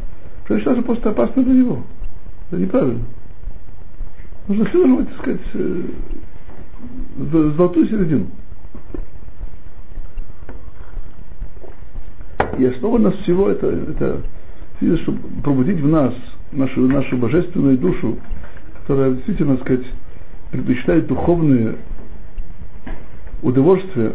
Что 0.47 0.59
что 0.59 0.83
просто 0.83 1.11
опасно 1.11 1.45
для 1.45 1.53
него. 1.53 1.83
Это 2.51 2.61
неправильно. 2.61 3.05
Нужно 4.49 4.65
все 4.67 4.79
должно 4.79 4.97
быть, 4.97 5.09
так 5.09 5.19
сказать, 5.19 5.41
э, 5.55 5.83
золотую 7.57 7.87
середину. 7.87 8.27
И 12.59 12.65
основа 12.65 12.99
нас 12.99 13.15
всего 13.17 13.51
это, 13.51 13.67
это 13.67 14.23
чтобы 15.03 15.19
пробудить 15.43 15.81
в 15.81 15.89
нас 15.89 16.15
нашу, 16.53 16.87
нашу 16.89 17.17
божественную 17.17 17.79
душу, 17.79 18.19
которая 18.87 19.15
действительно, 19.15 19.57
так 19.57 19.67
сказать, 19.67 19.87
предпочитает 20.53 21.09
духовные 21.09 21.75
удовольствия, 23.43 24.13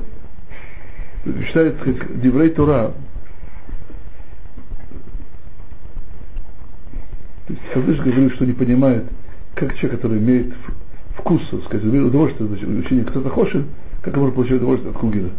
предпочитает, 1.26 1.78
так 1.78 1.82
сказать, 1.82 2.22
Деврей 2.22 2.50
Тора. 2.52 2.94
То 7.48 7.54
есть 7.54 7.62
Хазыш 7.74 7.98
говорит, 7.98 8.34
что 8.36 8.46
не 8.46 8.54
понимает, 8.54 9.04
как 9.56 9.76
человек, 9.76 10.00
который 10.00 10.20
имеет 10.20 10.54
вкус, 11.18 11.42
так 11.52 11.64
сказать, 11.66 11.86
удовольствие 11.86 12.50
от 12.50 12.86
учения 12.86 13.04
кто-то 13.04 13.30
хочет, 13.30 13.66
как 14.02 14.14
он 14.14 14.22
может 14.22 14.36
получить 14.36 14.56
удовольствие 14.56 14.92
от 14.92 14.98
Кугина 14.98 15.32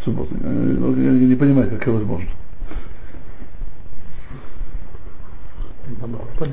в 0.00 0.04
субботу. 0.04 0.34
Он 0.34 1.28
не 1.28 1.36
понимает, 1.36 1.70
как 1.70 1.82
это 1.82 1.92
возможно. 1.92 2.28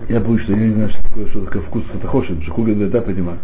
Я 0.10 0.20
боюсь, 0.20 0.42
что 0.42 0.54
я 0.54 0.60
не 0.60 0.74
знаю, 0.74 0.90
что 0.90 1.02
такое, 1.04 1.28
что 1.28 1.46
такое 1.46 1.62
вкус 1.64 1.84
это 1.94 2.08
хочет, 2.08 2.30
потому 2.30 2.44
что 2.44 2.54
хуга 2.54 2.76
да 2.88 3.02
понимаю. 3.02 3.40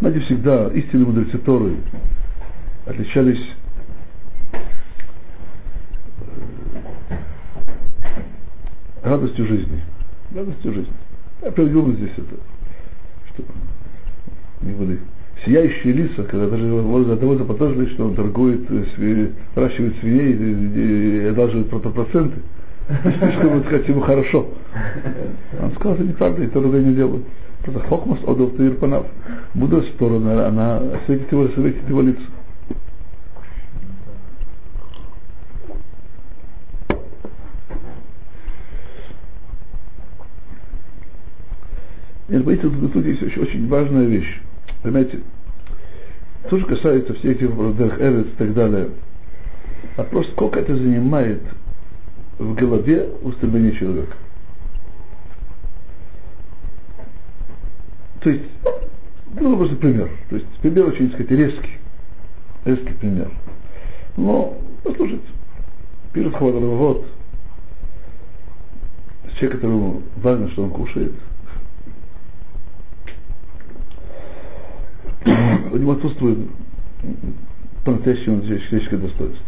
Знаете, 0.00 0.20
всегда 0.20 0.68
истинные 0.68 1.06
мудрецы 1.06 1.38
Торы 1.38 1.76
отличались 2.86 3.56
радостью 9.02 9.46
жизни. 9.46 9.82
Радостью 10.34 10.72
жизни. 10.72 10.92
Я 11.42 11.50
приведу 11.50 11.92
здесь 11.92 12.12
это, 12.16 12.36
что 13.32 13.42
не 14.62 14.72
были 14.72 14.98
сияющие 15.44 15.92
лица, 15.92 16.22
когда 16.22 16.48
даже 16.48 16.64
можно 16.66 17.16
того 17.16 17.36
заподозрить, 17.36 17.90
что 17.90 18.04
он 18.06 18.14
торгует, 18.14 18.70
э, 18.70 19.30
выращивает 19.56 19.96
свиней 19.98 20.32
и, 20.32 21.24
и 21.24 21.26
одалживает 21.26 21.68
проценты. 21.68 22.40
Слишком, 23.02 23.60
так 23.60 23.66
сказать, 23.66 23.88
ему 23.88 24.00
хорошо. 24.00 24.48
Он 25.60 25.72
сказал, 25.72 25.94
это 25.94 26.04
неправда, 26.04 26.44
и 26.44 26.46
то 26.46 26.60
другое 26.60 26.82
не 26.82 26.94
делают. 26.94 27.24
Просто 27.64 27.80
хохмас 27.88 28.18
одов 28.24 28.54
тыр 28.56 28.74
панав. 28.74 29.06
Мудрость 29.54 29.90
стороны, 29.94 30.30
она 30.30 30.80
светит 31.06 31.30
его, 31.32 31.48
светит 31.48 31.88
его 31.88 32.02
лицо. 32.02 32.22
Нет, 42.30 42.44
боится, 42.44 42.70
тут, 42.70 43.04
есть 43.04 43.22
очень, 43.24 43.42
очень 43.42 43.68
важная 43.68 44.04
вещь. 44.04 44.40
Понимаете, 44.84 45.18
то, 46.48 46.58
что 46.58 46.68
касается 46.68 47.12
всех 47.14 47.36
этих 47.36 47.50
Эрец 47.98 48.26
и 48.26 48.36
так 48.38 48.54
далее, 48.54 48.90
вопрос, 49.96 50.28
сколько 50.30 50.60
это 50.60 50.76
занимает 50.76 51.42
в 52.38 52.54
голове 52.54 53.08
устремления 53.22 53.72
человека. 53.72 54.16
То 58.20 58.30
есть, 58.30 58.44
ну, 59.34 59.56
просто 59.56 59.74
пример. 59.74 60.08
То 60.28 60.36
есть, 60.36 60.46
пример 60.62 60.86
очень, 60.86 61.10
так 61.10 61.22
сказать, 61.22 61.32
резкий. 61.32 61.78
Резкий 62.64 62.92
пример. 62.92 63.28
Но, 64.16 64.56
послушайте, 64.84 65.26
пишет 66.12 66.32
вот, 66.38 67.06
человек, 69.36 69.56
которому 69.56 70.02
важно, 70.22 70.48
что 70.50 70.62
он 70.62 70.70
кушает– 70.70 71.12
у 75.72 75.76
него 75.76 75.92
отсутствует 75.92 76.38
по-настоящему 77.84 78.42
человеческое 78.42 78.98
достоинство. 78.98 79.46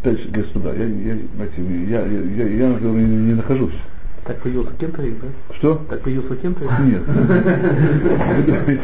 Опять 0.00 0.20
же, 0.20 0.30
господа, 0.30 0.72
я, 0.74 0.84
я, 0.84 1.16
знаете, 1.36 1.62
я, 1.88 2.04
я, 2.06 2.20
я, 2.22 2.48
я, 2.48 2.68
например, 2.70 2.94
не, 2.94 3.16
не 3.16 3.34
нахожусь. 3.34 3.74
Так 4.24 4.40
появился 4.40 4.70
кем-то, 4.78 5.02
да? 5.02 5.54
Что? 5.56 5.74
Так 5.90 6.00
появился 6.02 6.36
кем-то? 6.36 6.64
Нет. 6.82 7.02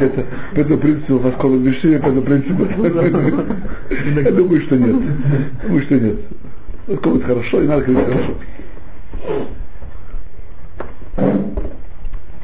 это, 0.00 0.26
по 0.52 0.60
этому 0.60 0.78
принципу 0.78 1.18
воскола 1.18 1.64
решили, 1.64 1.98
по 1.98 2.06
этому 2.06 2.22
принципу. 2.22 2.66
Я 4.20 4.32
думаю, 4.32 4.60
что 4.62 4.76
нет. 4.76 4.96
Думаю, 5.62 5.82
что 5.82 5.94
нет. 5.98 6.18
Кому-то 7.02 7.26
хорошо, 7.26 7.62
и 7.62 7.66
надо 7.66 7.84
говорить 7.84 8.12
хорошо. 8.12 8.34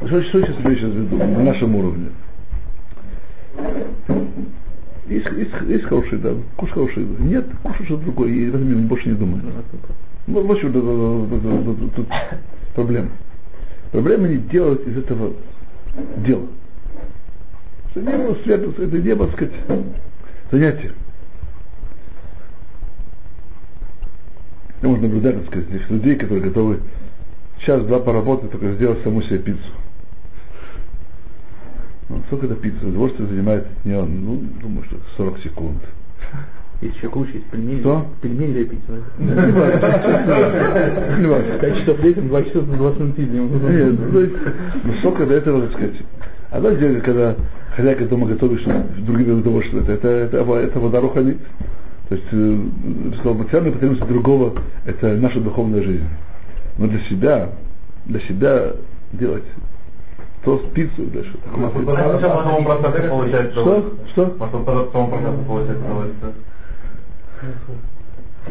Что, 0.05 0.21
что 0.21 0.41
сейчас 0.41 0.55
имею 0.59 0.77
сейчас 0.77 0.91
в 0.91 0.97
виду 0.97 1.17
на 1.17 1.43
нашем 1.43 1.75
уровне? 1.75 2.09
Есть, 5.07 5.27
есть, 5.31 5.51
есть 5.67 5.83
хорошие, 5.85 6.19
да, 6.19 6.33
кушай 6.57 6.73
хорошие. 6.73 7.07
Нет, 7.19 7.45
кушай 7.63 7.85
что-то 7.85 8.03
другое, 8.03 8.29
и 8.29 8.49
в 8.49 8.55
этом 8.55 8.87
больше 8.87 9.09
не 9.09 9.15
думаю. 9.15 9.41
Вот, 10.27 10.45
вот 10.45 10.57
что 10.59 10.69
тут 11.95 12.07
проблема. 12.75 13.09
Проблема 13.91 14.27
не 14.27 14.37
делать 14.37 14.85
из 14.87 14.97
этого 14.97 15.33
дело. 16.17 16.47
Что 17.91 18.01
не 18.01 18.17
было 18.17 18.35
света, 18.43 18.81
это 18.81 18.97
не 18.99 19.15
было, 19.15 19.31
сказать, 19.31 19.53
занятие. 20.51 20.91
Можно 24.81 25.07
наблюдать, 25.07 25.35
так 25.35 25.45
сказать, 25.47 25.89
людей, 25.89 26.15
которые 26.15 26.43
готовы 26.43 26.79
час-два 27.59 27.99
поработать, 27.99 28.51
только 28.51 28.73
сделать 28.73 29.01
саму 29.03 29.23
себе 29.23 29.39
пиццу. 29.39 29.71
Ну, 32.09 32.21
сколько 32.27 32.45
это 32.45 32.55
пицца? 32.55 32.87
Удовольствие 32.87 33.27
занимает 33.27 33.65
не 33.83 33.93
он, 33.93 34.23
ну, 34.23 34.43
думаю, 34.61 34.85
что 34.85 34.97
40 35.17 35.39
секунд. 35.39 35.81
Есть 36.81 36.97
еще 36.97 37.09
круче, 37.09 37.35
есть 37.35 37.45
пельмени. 37.47 37.79
Что? 37.79 38.05
Пельмени. 38.21 38.69
Не 41.19 41.27
важно. 41.27 41.57
5 41.59 41.77
часов 41.79 42.03
лепим, 42.03 42.27
2 42.27 42.43
часа 42.43 42.61
на 42.61 42.77
20 42.77 43.17
минут. 43.17 43.63
Нет, 43.69 43.99
ну, 44.11 44.29
ну, 44.83 44.93
сколько 44.99 45.25
до 45.25 45.33
этого, 45.35 45.61
так 45.61 45.71
сказать. 45.71 45.95
А 46.51 46.59
знаете, 46.59 47.01
когда 47.01 47.35
хозяйка 47.75 48.05
дома 48.05 48.27
готовит, 48.27 48.61
что 48.61 48.85
другим 48.99 49.39
удовольствие, 49.39 49.81
это, 49.83 49.93
это, 49.93 50.07
это, 50.07 50.53
это 50.53 50.79
вода 50.79 51.01
руханит. 51.01 51.39
То 52.09 52.15
есть, 52.15 52.27
э, 52.31 52.35
материальная 53.33 53.71
потребность 53.71 54.07
другого, 54.07 54.53
это 54.85 55.15
наша 55.15 55.39
духовная 55.39 55.81
жизнь. 55.81 56.07
Но 56.77 56.87
для 56.87 56.99
себя, 56.99 57.49
для 58.05 58.19
себя 58.21 58.73
делать 59.13 59.43
или 60.45 61.23
что 61.23 61.37
такое. 61.39 61.57
Может, 61.57 61.85
по 61.85 62.19
самому 62.21 62.65
процессу 62.65 63.09
получается 63.09 63.61
Что? 63.61 63.93
Что? 64.11 64.35
Может, 64.37 64.65
по 64.65 64.89
самому 64.91 65.09
процессу 65.09 65.43
получается 65.47 65.85
удовольствие. 65.85 66.33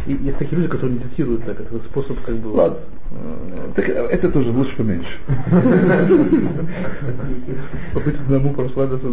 И 0.07 0.13
есть 0.13 0.39
такие 0.39 0.57
люди, 0.57 0.69
которые 0.69 0.99
медитируют 0.99 1.45
так, 1.45 1.61
это 1.61 1.79
способ 1.91 2.21
как 2.23 2.35
бы... 2.37 2.49
Ладно. 2.51 2.79
Э, 3.13 3.73
Так 3.77 3.89
э, 3.89 3.93
это 3.93 4.29
тоже 4.31 4.51
лучше 4.51 4.77
поменьше. 4.77 5.19
Побыть 7.95 8.17
одному, 8.17 8.53
прославиться. 8.55 9.07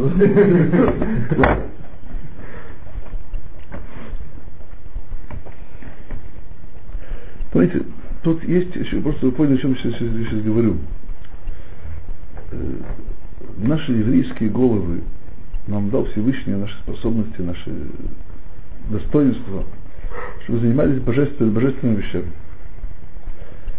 Понимаете, 7.51 7.83
тут 8.23 8.43
есть 8.45 8.75
еще, 8.75 9.01
просто 9.01 9.27
вы 9.27 9.31
поняли, 9.33 9.55
о 9.55 9.57
чем 9.59 9.71
я 9.71 9.77
сейчас, 9.77 9.93
сейчас 9.99 10.41
говорю. 10.41 10.77
Э, 12.51 12.57
Наши 13.57 13.91
еврейские 13.91 14.49
головы 14.49 15.01
нам 15.67 15.89
дал 15.89 16.05
Всевышний 16.05 16.53
наши 16.53 16.77
способности, 16.79 17.41
наши 17.41 17.71
достоинства, 18.89 19.63
чтобы 20.43 20.59
занимались 20.59 20.99
божественными, 20.99 21.53
божественными 21.53 21.97
вещами. 21.97 22.31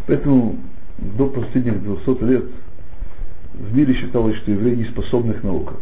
Поэтому 0.06 0.56
до 0.98 1.28
последних 1.28 1.82
200 1.82 2.24
лет 2.24 2.44
в 3.54 3.76
мире 3.76 3.94
считалось, 3.94 4.36
что 4.36 4.50
евреи 4.50 4.76
не 4.76 4.84
способны 4.84 5.34
к 5.34 5.42
наукам. 5.42 5.76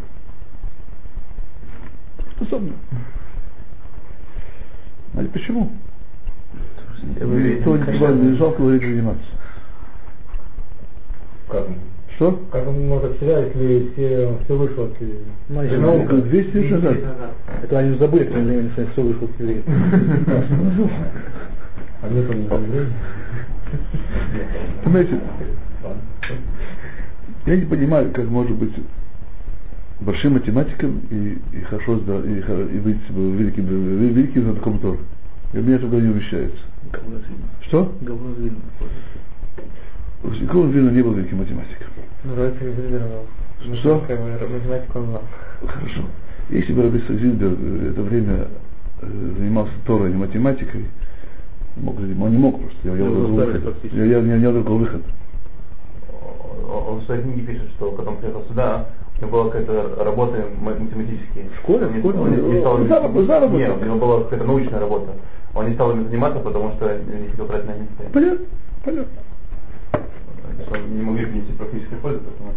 Способны. 2.37 2.73
Знаете 5.13 5.33
почему? 5.33 5.73
Никто 7.03 7.77
не 7.77 8.35
жалко 8.35 8.63
говорит 8.63 8.83
заниматься. 8.83 9.27
Как? 11.49 11.67
Что? 12.21 12.39
Как 12.53 12.69
он 12.69 12.87
может 12.87 13.19
терять, 13.19 13.49
если 13.55 13.93
все, 13.93 14.39
все 14.45 14.55
вышло 14.55 14.85
от 14.85 14.91
Ну, 15.49 15.63
если 15.63 15.77
наука? 15.79 16.13
наука. 16.13 16.29
200 16.29 16.55
лет 16.55 16.71
назад. 16.71 16.99
Это 17.63 17.79
они 17.79 17.97
забыли, 17.97 18.25
кто 18.25 18.41
времени 18.41 18.71
все 18.93 19.03
вышло 19.03 19.27
к 19.27 19.41
евреям. 19.41 19.63
А 22.03 22.09
нет, 22.11 22.29
он 22.29 22.41
не. 22.41 22.93
Понимаете, 24.85 25.19
я 27.47 27.57
не 27.57 27.65
понимаю, 27.65 28.11
как 28.13 28.29
может 28.29 28.55
быть 28.55 28.75
большим 30.01 30.35
математиком 30.35 31.01
и, 31.11 31.39
и 31.53 31.61
хорошо 31.63 31.97
и, 31.97 32.77
и 32.77 32.81
быть 32.81 33.01
великим, 33.09 33.65
великим 33.65 34.43
знатоком 34.43 34.79
Тора. 34.81 34.99
И 35.55 35.59
у 35.59 35.63
меня 35.63 35.77
это 35.77 35.87
не 35.87 36.11
умещается. 36.11 36.59
Что? 37.63 37.95
Говно 38.03 38.35
Николай 40.23 40.71
Вильна 40.71 40.91
не 40.91 41.03
был 41.03 41.13
великим 41.13 41.39
математиком. 41.39 41.89
Ну, 42.25 42.35
давайте 42.35 42.59
Зильбер 42.59 43.03
Что? 43.77 43.95
Математику 44.01 44.99
он 44.99 45.07
знал. 45.07 45.23
Хорошо. 45.67 46.03
Если 46.51 46.73
бы 46.73 46.83
Рабиса 46.83 47.15
Зильбер 47.15 47.57
э, 47.59 47.91
это 47.93 48.03
время 48.03 48.49
э, 49.01 49.07
занимался 49.39 49.73
Торой, 49.87 50.09
а 50.09 50.11
не 50.11 50.17
математикой, 50.19 50.85
мог, 51.77 51.99
он 51.99 52.31
не 52.31 52.39
мог 52.39 52.61
просто. 52.61 52.79
Я, 52.85 52.97
я, 52.97 53.05
Ну, 53.05 53.27
заставили 53.37 53.59
выход. 53.65 53.93
я, 53.93 54.05
я, 54.05 54.19
я, 54.19 54.37
я 54.37 54.53
другой 54.53 54.79
выход. 54.79 55.03
Он 56.69 56.99
в 57.01 57.05
своей 57.05 57.23
книге 57.23 57.43
пишет, 57.43 57.71
что 57.77 57.91
когда 57.93 58.11
он 58.11 58.17
приехал 58.19 58.45
сюда, 58.49 58.87
у 59.19 59.23
него 59.23 59.31
была 59.33 59.45
какая-то 59.51 60.05
работа 60.05 60.45
ма- 60.61 60.75
математическая. 60.79 61.45
В 61.49 61.57
школе? 61.61 61.87
В 61.87 61.99
школе? 61.99 62.19
он 62.19 62.31
не- 62.31 62.55
не 62.55 62.61
стал-. 62.61 62.79
Нет, 62.79 63.71
у 63.81 63.85
него 63.85 63.97
была 63.97 64.25
какая-то 64.25 64.45
научная 64.45 64.81
работа. 64.81 65.13
Он 65.55 65.67
не 65.69 65.75
стал 65.75 65.93
ими 65.93 66.05
заниматься, 66.05 66.41
потому 66.41 66.73
что 66.73 66.99
не 66.99 67.29
хотел 67.29 67.47
тратить 67.47 67.67
на 67.67 67.73
них 67.73 67.89
время. 67.99 68.13
Понятно? 68.13 68.47
Понятно. 68.85 69.13
Он 70.69 70.97
не 70.97 71.03
могли 71.03 71.27
принести 71.27 71.53
практической 71.53 71.97
пользы, 71.97 72.21
поэтому. 72.21 72.55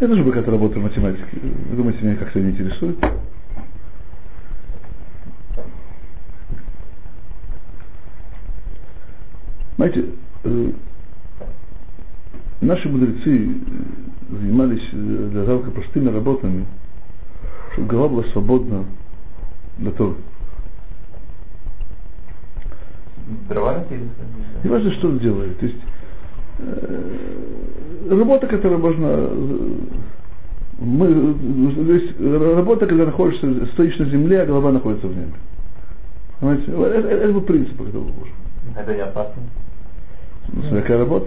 Я 0.00 0.08
тоже 0.08 0.24
бы 0.24 0.32
как-то 0.32 0.50
работаю 0.50 0.80
в 0.80 0.84
математике. 0.84 1.24
Вы 1.70 1.76
думаете, 1.76 2.04
меня 2.04 2.16
как-то 2.16 2.40
не 2.40 2.50
интересует? 2.50 2.98
Знаете, 9.76 10.06
э, 10.44 10.72
наши 12.60 12.88
мудрецы 12.88 13.46
э, 13.46 13.50
занимались 14.30 14.88
э, 14.92 15.28
для 15.32 15.44
жалко 15.44 15.70
простыми 15.70 16.08
работами, 16.08 16.66
чтобы 17.72 17.88
голова 17.88 18.08
была 18.08 18.24
свободна 18.24 18.84
для 19.78 19.90
того. 19.92 20.16
Дрова? 23.48 23.84
Не 24.62 24.70
важно, 24.70 24.90
что 24.92 25.08
он 25.08 25.18
делает. 25.18 25.58
То 25.58 25.66
есть 25.66 25.78
работа, 28.10 28.46
которая 28.46 28.78
можно... 28.78 29.06
э, 29.06 29.74
Мы, 30.80 31.06
э, 31.06 31.84
то 31.86 31.92
есть 31.92 32.20
работа, 32.20 32.86
когда 32.86 33.06
находишься, 33.06 33.66
стоишь 33.72 33.98
на 33.98 34.06
земле, 34.06 34.42
а 34.42 34.46
голова 34.46 34.72
находится 34.72 35.06
в 35.06 35.16
небе. 35.16 35.32
Понимаете? 36.40 36.70
Это, 36.72 36.84
это, 36.84 37.08
это 37.08 37.32
был 37.32 37.42
принцип, 37.42 37.76
который 37.78 38.02
нужен. 38.02 38.34
Это 38.76 38.94
не 38.94 39.00
опасно. 39.00 39.42
Ну, 40.48 40.62
какая 40.80 40.98
работа. 40.98 41.26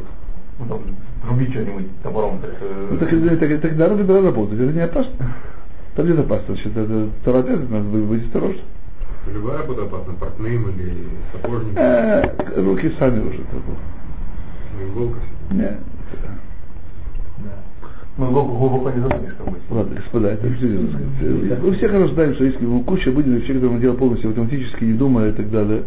Ну, 0.60 0.82
рубить 1.30 1.52
что-нибудь 1.52 1.86
топором. 2.04 2.40
Так, 2.40 2.52
э, 2.62 2.88
Ну, 2.92 2.98
так, 2.98 3.10
так, 3.10 3.40
так, 3.40 3.62
так 3.62 3.78
надо 3.78 3.96
выбирать 3.96 4.24
работу. 4.26 4.56
Это 4.56 4.74
не 4.74 4.82
опасно. 4.82 5.36
Там 5.96 6.06
нет 6.08 6.20
опасно. 6.20 6.54
Значит, 6.56 6.78
это 6.78 7.10
торопец, 7.24 7.60
надо 7.70 7.86
быть, 7.90 8.04
быть 8.04 8.26
осторожным. 8.26 8.66
Любая 9.34 9.58
работа 9.58 9.84
опасна, 9.84 10.14
портным 10.14 10.70
или 10.70 10.94
сапожником, 11.34 11.76
Э, 11.78 12.62
руки 12.62 12.92
сами 12.98 13.20
уже. 13.28 13.40
Так 14.78 14.88
вот. 14.94 15.04
иголка. 15.04 15.20
Не. 15.52 15.78
Ну, 18.18 18.32
глубоко, 18.32 18.58
глубоко 18.58 18.90
не 18.92 19.02
засунешь, 19.02 19.34
как 19.38 19.48
бы. 19.48 19.58
Ладно, 19.70 19.96
господа, 19.96 20.30
это 20.30 20.50
серьезно 20.58 20.90
сказать. 20.90 21.62
Мы 21.62 21.72
все 21.74 21.88
хорошо 21.88 22.14
знаем, 22.14 22.34
что 22.34 22.46
есть 22.46 22.60
ну, 22.62 22.82
куча 22.82 23.12
обыденных 23.12 23.42
вещей, 23.42 23.54
которые 23.54 23.76
мы 23.76 23.82
делаем 23.82 24.00
полностью 24.00 24.30
автоматически, 24.30 24.84
не 24.84 24.94
думая 24.94 25.30
и 25.30 25.34
так 25.34 25.52
далее. 25.52 25.84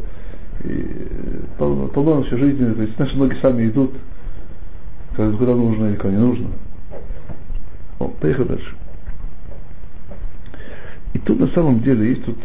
И 0.63 0.69
э, 0.69 1.41
полно, 1.59 1.89
полно 1.89 2.23
все 2.23 2.37
жизни, 2.37 2.73
то 2.73 2.83
есть 2.83 2.99
наши 2.99 3.17
ноги 3.19 3.35
сами 3.41 3.69
идут, 3.69 3.95
куда 5.17 5.55
нужно 5.55 5.87
или 5.87 5.97
куда 5.97 6.11
не 6.11 6.19
нужно. 6.19 6.49
О, 7.99 8.09
поехали 8.09 8.49
дальше. 8.49 8.77
И 11.15 11.19
тут 11.19 11.41
на 11.41 11.49
самом 11.49 11.81
деле 11.81 12.11
есть 12.11 12.25
тут 12.25 12.37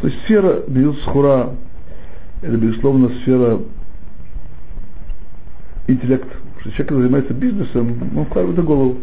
то 0.00 0.08
есть 0.08 0.20
сфера 0.24 0.62
Бьют 0.68 0.98
Схура 0.98 1.54
это 2.42 2.56
безусловно 2.58 3.08
сфера 3.22 3.58
интеллекта. 5.86 6.28
Потому 6.28 6.60
что 6.60 6.70
человек, 6.70 6.88
который 6.88 7.02
занимается 7.02 7.34
бизнесом, 7.34 8.10
он 8.16 8.24
вкладывает 8.26 8.58
в 8.58 8.64
голову. 8.64 8.98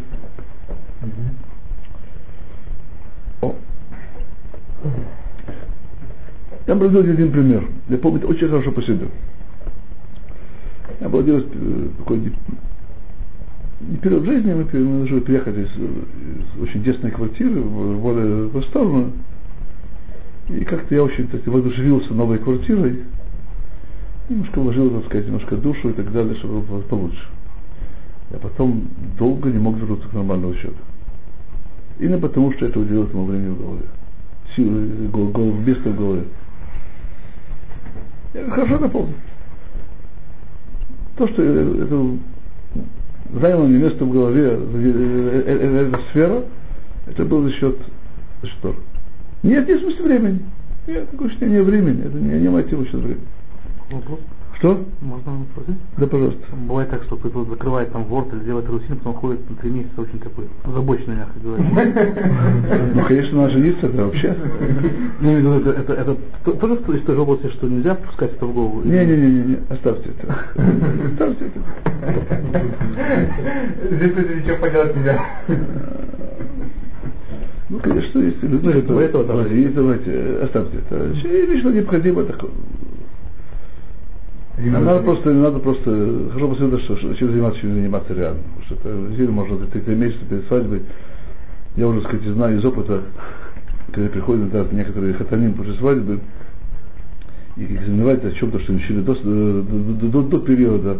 О. 3.41 3.55
Я 6.67 6.75
приведу 6.75 6.99
один 6.99 7.31
пример. 7.31 7.67
Я 7.89 7.97
помню 7.97 8.25
очень 8.27 8.47
хорошо 8.47 8.71
по 8.71 8.81
себе. 8.81 9.07
Я 10.99 11.09
делать 11.09 11.47
э, 11.51 11.87
такой 11.97 12.19
не, 12.19 13.97
период 13.97 14.25
жизни, 14.25 14.53
мы, 14.53 14.65
пере- 14.65 14.83
мы 14.83 14.97
должны 14.99 15.21
приехать 15.21 15.57
из, 15.57 15.69
из 15.71 16.61
очень 16.61 16.83
тесной 16.83 17.11
квартиры 17.11 17.59
в 17.59 17.99
более 17.99 18.49
просторную. 18.49 19.11
И 20.49 20.63
как-то 20.63 20.93
я 20.93 21.03
очень 21.03 21.27
так, 21.27 21.45
воодушевился 21.47 22.13
новой 22.13 22.37
квартирой. 22.37 23.01
Немножко 24.31 24.61
вложил, 24.61 24.89
так 24.91 25.05
сказать, 25.07 25.25
немножко 25.25 25.57
душу 25.57 25.89
и 25.89 25.93
так 25.93 26.09
далее, 26.13 26.35
чтобы 26.35 26.61
было 26.61 26.79
получше. 26.79 27.27
Я 28.31 28.37
потом 28.37 28.87
долго 29.19 29.49
не 29.49 29.59
мог 29.59 29.75
вернуться 29.75 30.07
к 30.07 30.13
нормальному 30.13 30.53
счету. 30.53 30.77
Именно 31.99 32.19
потому, 32.19 32.53
что 32.53 32.65
это 32.65 32.79
уделил 32.79 33.03
этому 33.03 33.25
времени 33.25 33.49
в 33.49 33.59
голове. 33.59 33.83
Силы, 34.55 34.87
гол, 35.09 35.27
гол, 35.31 35.51
место 35.51 35.89
в 35.89 35.97
голове. 35.97 36.23
Я 38.33 38.49
хорошо 38.49 38.75
это 38.75 38.87
помню. 38.87 39.15
То, 41.17 41.27
что 41.27 41.43
это 41.43 42.17
заняло 43.33 43.65
мне 43.65 43.79
место 43.79 44.05
в 44.05 44.11
голове, 44.13 44.43
э, 44.45 45.43
э, 45.43 45.43
э, 45.45 45.87
эта 45.89 45.99
сфера, 46.09 46.43
это 47.05 47.25
было 47.25 47.49
за 47.49 47.51
счет, 47.51 47.77
Тора. 48.61 48.77
Нет, 49.43 49.67
не 49.67 49.73
в 49.73 49.81
смысле 49.81 50.05
времени. 50.05 50.39
Нет, 50.87 51.11
такое 51.11 51.27
ощущение 51.27 51.63
времени. 51.63 52.05
Это 52.05 52.17
не, 52.17 52.39
не 52.39 52.49
мотив 52.49 52.79
сейчас 52.87 53.01
времени. 53.01 53.27
Вопрос. 53.91 54.19
Что? 54.57 54.85
Можно 55.01 55.45
спросить? 55.53 55.81
Да, 55.97 56.05
пожалуйста. 56.07 56.39
Бывает 56.67 56.89
так, 56.91 57.03
что 57.03 57.15
кто-то 57.15 57.45
закрывает 57.45 57.91
там 57.91 58.03
Word 58.03 58.33
или 58.35 58.45
делает 58.45 58.69
рутину, 58.69 58.97
потом 58.97 59.15
ходит 59.15 59.49
на 59.49 59.55
три 59.55 59.71
месяца 59.71 60.01
очень 60.01 60.19
такой 60.19 60.45
озабоченный, 60.63 61.15
мягко 61.15 61.39
говоря. 61.39 61.63
Ну, 62.93 63.03
конечно, 63.05 63.41
надо 63.41 63.53
жениться, 63.53 63.87
это 63.87 64.05
вообще. 64.05 64.35
Ну, 65.19 65.59
это, 65.59 65.69
это, 65.71 65.81
это, 65.81 65.93
это 65.93 66.17
то- 66.45 66.51
тоже 66.53 66.75
из 66.75 67.01
той 67.03 67.15
же 67.15 67.21
области, 67.21 67.47
что 67.47 67.67
нельзя 67.67 67.95
пускать 67.95 68.33
это 68.33 68.45
в 68.45 68.53
голову? 68.53 68.81
Не-не-не, 68.83 69.43
не, 69.43 69.57
оставьте 69.69 70.11
это. 70.11 70.35
Оставьте 71.11 71.45
это. 71.45 71.59
Здесь 73.95 74.13
тут 74.13 74.35
ничего 74.35 74.57
поделать 74.57 74.95
нельзя. 74.95 75.25
Ну, 77.69 77.79
конечно. 77.79 78.21
Ну, 78.21 78.59
Значит, 78.59 78.83
это, 78.83 78.99
этого 78.99 79.41
э, 80.05 80.43
оставьте 80.43 80.77
это. 80.77 81.07
Лично 81.27 81.69
необходимо 81.69 82.23
такое. 82.25 82.51
Надо 84.57 84.99
просто, 85.01 85.31
надо 85.31 85.59
просто 85.59 86.29
хорошо 86.29 86.49
посмотреть, 86.49 86.83
что, 86.83 86.97
что, 86.97 87.13
чем 87.15 87.31
заниматься, 87.31 87.61
чем 87.61 87.73
заниматься 87.73 88.13
реально. 88.13 88.39
Потому 88.43 88.65
что 88.65 88.75
это 88.75 89.15
зимой 89.15 89.31
можно 89.31 89.57
за 89.57 89.67
три 89.67 89.95
месяца 89.95 90.25
перед 90.25 90.45
свадьбой. 90.47 90.81
Я 91.75 91.87
уже, 91.87 92.01
сказать, 92.01 92.23
знаю 92.23 92.57
из 92.57 92.65
опыта, 92.65 93.01
когда 93.91 94.09
приходят 94.09 94.51
да, 94.51 94.65
некоторые 94.71 95.13
хатаним 95.13 95.53
после 95.53 95.73
свадьбы, 95.73 96.19
и 97.57 97.65
экзаменовать 97.65 98.23
о 98.23 98.31
чем-то, 98.31 98.59
что 98.59 98.73
учили 98.73 99.01
до, 99.01 99.13
до, 99.15 99.61
до, 99.63 100.21
до 100.23 100.39
периода 100.39 100.97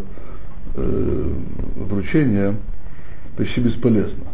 э, 0.76 1.34
вручения, 1.76 2.56
почти 3.38 3.62
бесполезно. 3.62 4.26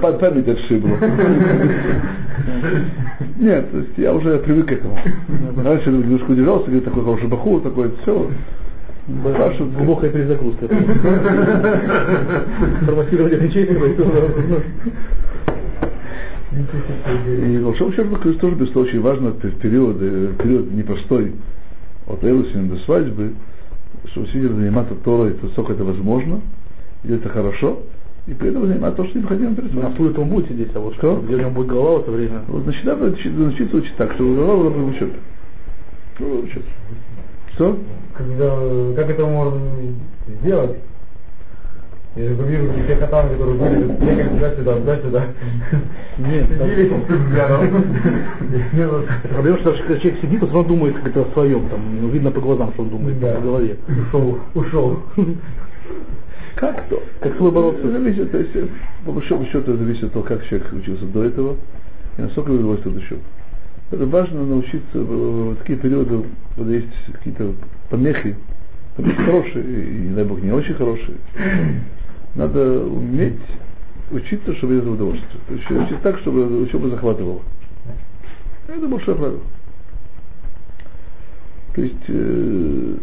Па- 0.00 0.12
Память 0.12 0.48
отшибла. 0.48 0.96
Нет, 3.38 3.70
то 3.70 3.78
есть 3.78 3.98
я 3.98 4.12
уже 4.14 4.38
привык 4.38 4.66
к 4.66 4.72
этому. 4.72 4.98
Раньше 5.62 5.90
немножко 5.90 6.30
удивлялся, 6.30 6.66
говорит, 6.66 6.84
такой 6.84 7.04
хороший 7.04 7.28
бахур, 7.28 7.60
такой, 7.60 7.92
все. 8.02 8.30
Спрашивают, 9.32 9.74
Глубокая 9.74 10.10
перезагрузка. 10.10 10.68
Форматирование 12.84 13.38
речей. 13.38 13.68
И 16.52 17.58
Волшеб 17.58 17.94
Черный 17.96 18.18
Крыс 18.18 18.36
тоже 18.36 18.56
без 18.56 18.76
очень 18.76 19.00
важно 19.00 19.30
в 19.30 19.38
период, 19.58 19.96
э, 20.00 20.32
период 20.42 20.70
непростой 20.72 21.32
от 22.06 22.22
Элусина 22.24 22.68
до 22.68 22.76
свадьбы, 22.80 23.32
что 24.06 24.20
действительно 24.20 24.56
заниматься 24.56 24.94
Торой, 25.02 25.30
это 25.30 25.48
сколько 25.48 25.72
это 25.72 25.84
возможно, 25.84 26.40
и 27.04 27.12
это 27.12 27.28
хорошо, 27.30 27.80
и 28.26 28.34
при 28.34 28.50
этом 28.50 28.66
заниматься 28.66 28.96
то, 29.02 29.04
что 29.08 29.18
необходимо 29.18 29.54
перед 29.56 29.74
На 29.74 29.90
стуле 29.92 30.14
он 30.16 30.28
будет 30.28 30.48
сидеть, 30.48 30.70
а 30.74 30.78
вот 30.80 30.94
Что? 30.94 31.16
где 31.16 31.34
у 31.36 31.38
него 31.40 31.50
будет 31.50 31.66
голова 31.68 31.98
в 31.98 32.02
это 32.02 32.10
время. 32.12 32.42
Вот 32.48 32.62
значит, 32.62 32.84
надо 32.84 33.06
учить- 33.06 33.36
научиться 33.36 33.76
учить 33.76 33.96
так, 33.96 34.12
чтобы 34.12 34.36
голова 34.36 34.56
была 34.56 34.70
в 34.70 34.88
учебе. 34.88 35.14
Что? 36.16 36.44
Что? 37.54 37.78
Когда, 38.16 38.56
как 38.96 39.10
это 39.10 39.26
можно 39.26 39.60
сделать? 40.40 40.76
Я 42.14 42.28
же 42.28 42.34
вижу 42.34 42.70
все 42.84 42.96
котам, 42.96 43.30
которые 43.30 43.54
были, 43.58 43.84
бегали 43.94 44.28
туда-сюда, 44.28 44.74
туда-сюда. 44.76 45.24
Нет, 46.18 46.46
Сидели 46.46 46.88
там 46.90 47.00
с 47.00 47.08
взглядом. 47.08 47.84
Проблема, 49.30 49.58
что 49.58 49.70
даже 49.70 49.82
когда 49.84 49.96
человек 49.98 50.20
сидит, 50.20 50.42
он 50.42 50.66
думает 50.66 50.94
как 50.96 51.06
это 51.08 51.22
о 51.22 51.32
своем, 51.32 51.68
там, 51.70 51.80
ну, 52.02 52.08
видно 52.08 52.30
по 52.30 52.40
глазам, 52.40 52.70
что 52.74 52.82
он 52.82 52.90
думает, 52.90 53.18
Да. 53.18 53.34
по 53.36 53.40
голове. 53.40 53.78
Ушел, 53.88 54.38
ушел. 54.54 54.98
Как 56.54 56.88
то? 56.88 57.02
Как 57.20 57.32
с 57.32 57.36
собой 57.36 57.50
бороться? 57.50 57.90
Зависит, 57.90 58.30
то 58.30 58.38
есть, 58.38 58.54
э, 58.54 58.66
по 59.04 59.12
большому 59.12 59.44
счету, 59.46 59.58
это 59.58 59.76
зависит 59.76 60.04
от 60.04 60.12
того, 60.12 60.24
как 60.24 60.46
человек 60.46 60.72
учился 60.72 61.06
до 61.06 61.24
этого, 61.24 61.56
и 62.18 62.22
насколько 62.22 62.52
его 62.52 62.60
удовольствие 62.60 62.96
учебы. 62.96 63.22
Это 63.90 64.06
важно 64.06 64.44
научиться 64.44 64.98
в 64.98 65.52
в 65.52 65.56
такие 65.56 65.78
периоды, 65.78 66.24
когда 66.56 66.72
есть 66.74 66.88
какие-то 67.12 67.54
помехи, 67.90 68.36
помехи 68.96 69.22
хорошие, 69.22 69.64
и, 69.64 70.08
не 70.08 70.14
дай 70.14 70.24
бог, 70.24 70.40
не 70.40 70.52
очень 70.52 70.74
хорошие. 70.74 71.16
Надо 72.34 72.84
уметь 72.84 73.40
учиться, 74.10 74.54
чтобы 74.54 74.76
это 74.76 74.90
удовольствие. 74.90 75.40
То 75.46 75.54
есть 75.54 75.70
учиться 75.70 76.02
так, 76.02 76.18
чтобы 76.18 76.62
учеба 76.62 76.88
захватывала. 76.88 77.40
Это 78.68 78.88
большое 78.88 79.16
правило. 79.16 79.40
То 81.74 81.82
есть 81.82 82.04
э, 82.08 82.96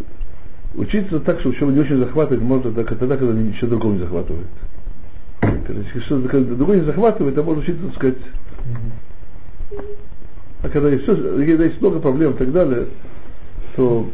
учиться 0.75 1.19
так, 1.19 1.39
чтобы 1.39 1.55
учеба 1.55 1.71
не 1.71 1.79
очень 1.79 1.97
захватывает, 1.97 2.43
можно 2.43 2.71
только 2.71 2.95
тогда, 2.95 3.17
когда 3.17 3.34
ничего 3.34 3.69
другого 3.69 3.93
не 3.93 3.99
захватывает. 3.99 4.47
Когда 5.41 5.84
что-то 6.01 6.27
когда 6.27 6.55
другое 6.55 6.77
не 6.79 6.86
захватывает, 6.86 7.36
то 7.36 7.43
можно 7.43 7.62
учиться, 7.62 7.84
так 7.86 7.95
сказать, 7.95 8.17
а 10.62 10.69
когда 10.69 10.89
есть, 10.89 11.03
все, 11.03 11.15
когда 11.15 11.63
есть 11.63 11.79
много 11.82 11.99
проблем 11.99 12.34
и 12.34 12.38
так 12.38 12.51
далее, 12.51 12.88
то 13.75 14.10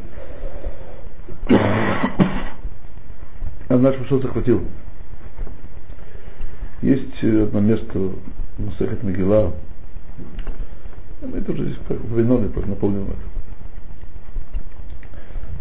а 3.68 3.78
наш 3.78 3.96
что 4.06 4.20
захватил. 4.20 4.62
Есть 6.82 7.24
э, 7.24 7.44
одно 7.44 7.62
место 7.62 7.98
в 7.98 8.14
Мусехет 8.60 9.02
Мегила, 9.02 9.54
мы 11.22 11.42
тоже 11.42 11.66
здесь 11.66 11.78
упомянули, 11.90 12.50
напомним 12.68 13.06
это. 13.06 13.35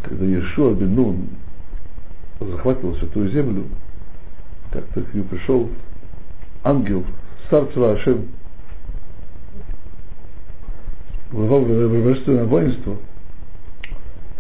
Когда 0.05 0.27
Иешуа 0.27 0.75
бен 0.75 0.95
Нун 0.95 1.29
захватывал 2.39 2.95
святую 2.97 3.31
землю, 3.31 3.65
как-то 4.71 5.01
к 5.01 5.15
нему 5.15 5.25
пришел 5.25 5.71
ангел, 6.63 7.05
старца 7.47 7.93
Ашем, 7.93 8.27
глава 11.33 11.61
божественного 11.61 12.45
воинства, 12.45 12.97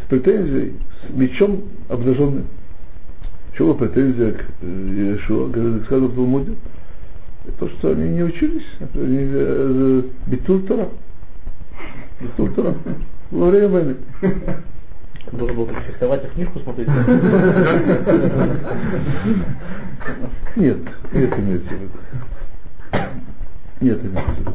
с 0.02 0.08
претензией, 0.08 0.74
с 1.00 1.14
мечом 1.14 1.62
обнаженным. 1.88 2.46
Чем 3.56 3.74
претензия 3.76 4.32
к 4.32 4.44
э, 4.60 4.66
Иешуа, 4.66 5.48
говорит, 5.48 5.84
сказано 5.84 6.08
в 6.08 6.14
Талмуде? 6.14 6.54
То, 7.58 7.68
что 7.68 7.92
они 7.92 8.08
не 8.08 8.22
учились, 8.24 8.66
они 8.94 9.18
э, 9.20 10.02
битуль 10.26 10.62
Тора. 10.66 10.88
Битуль 12.20 12.52
Тора. 12.52 12.74
Во 13.30 13.50
время 13.50 13.68
войны. 13.68 13.96
Должен 15.32 15.56
был 15.56 15.66
фехтовать, 15.66 16.24
а 16.24 16.28
книжку 16.28 16.58
смотреть. 16.60 16.88
Нет, 20.56 20.78
в 21.10 21.72
виду. 21.72 21.90
Нет 23.80 24.00
имеется 24.04 24.32
в 24.32 24.38
виду. 24.38 24.52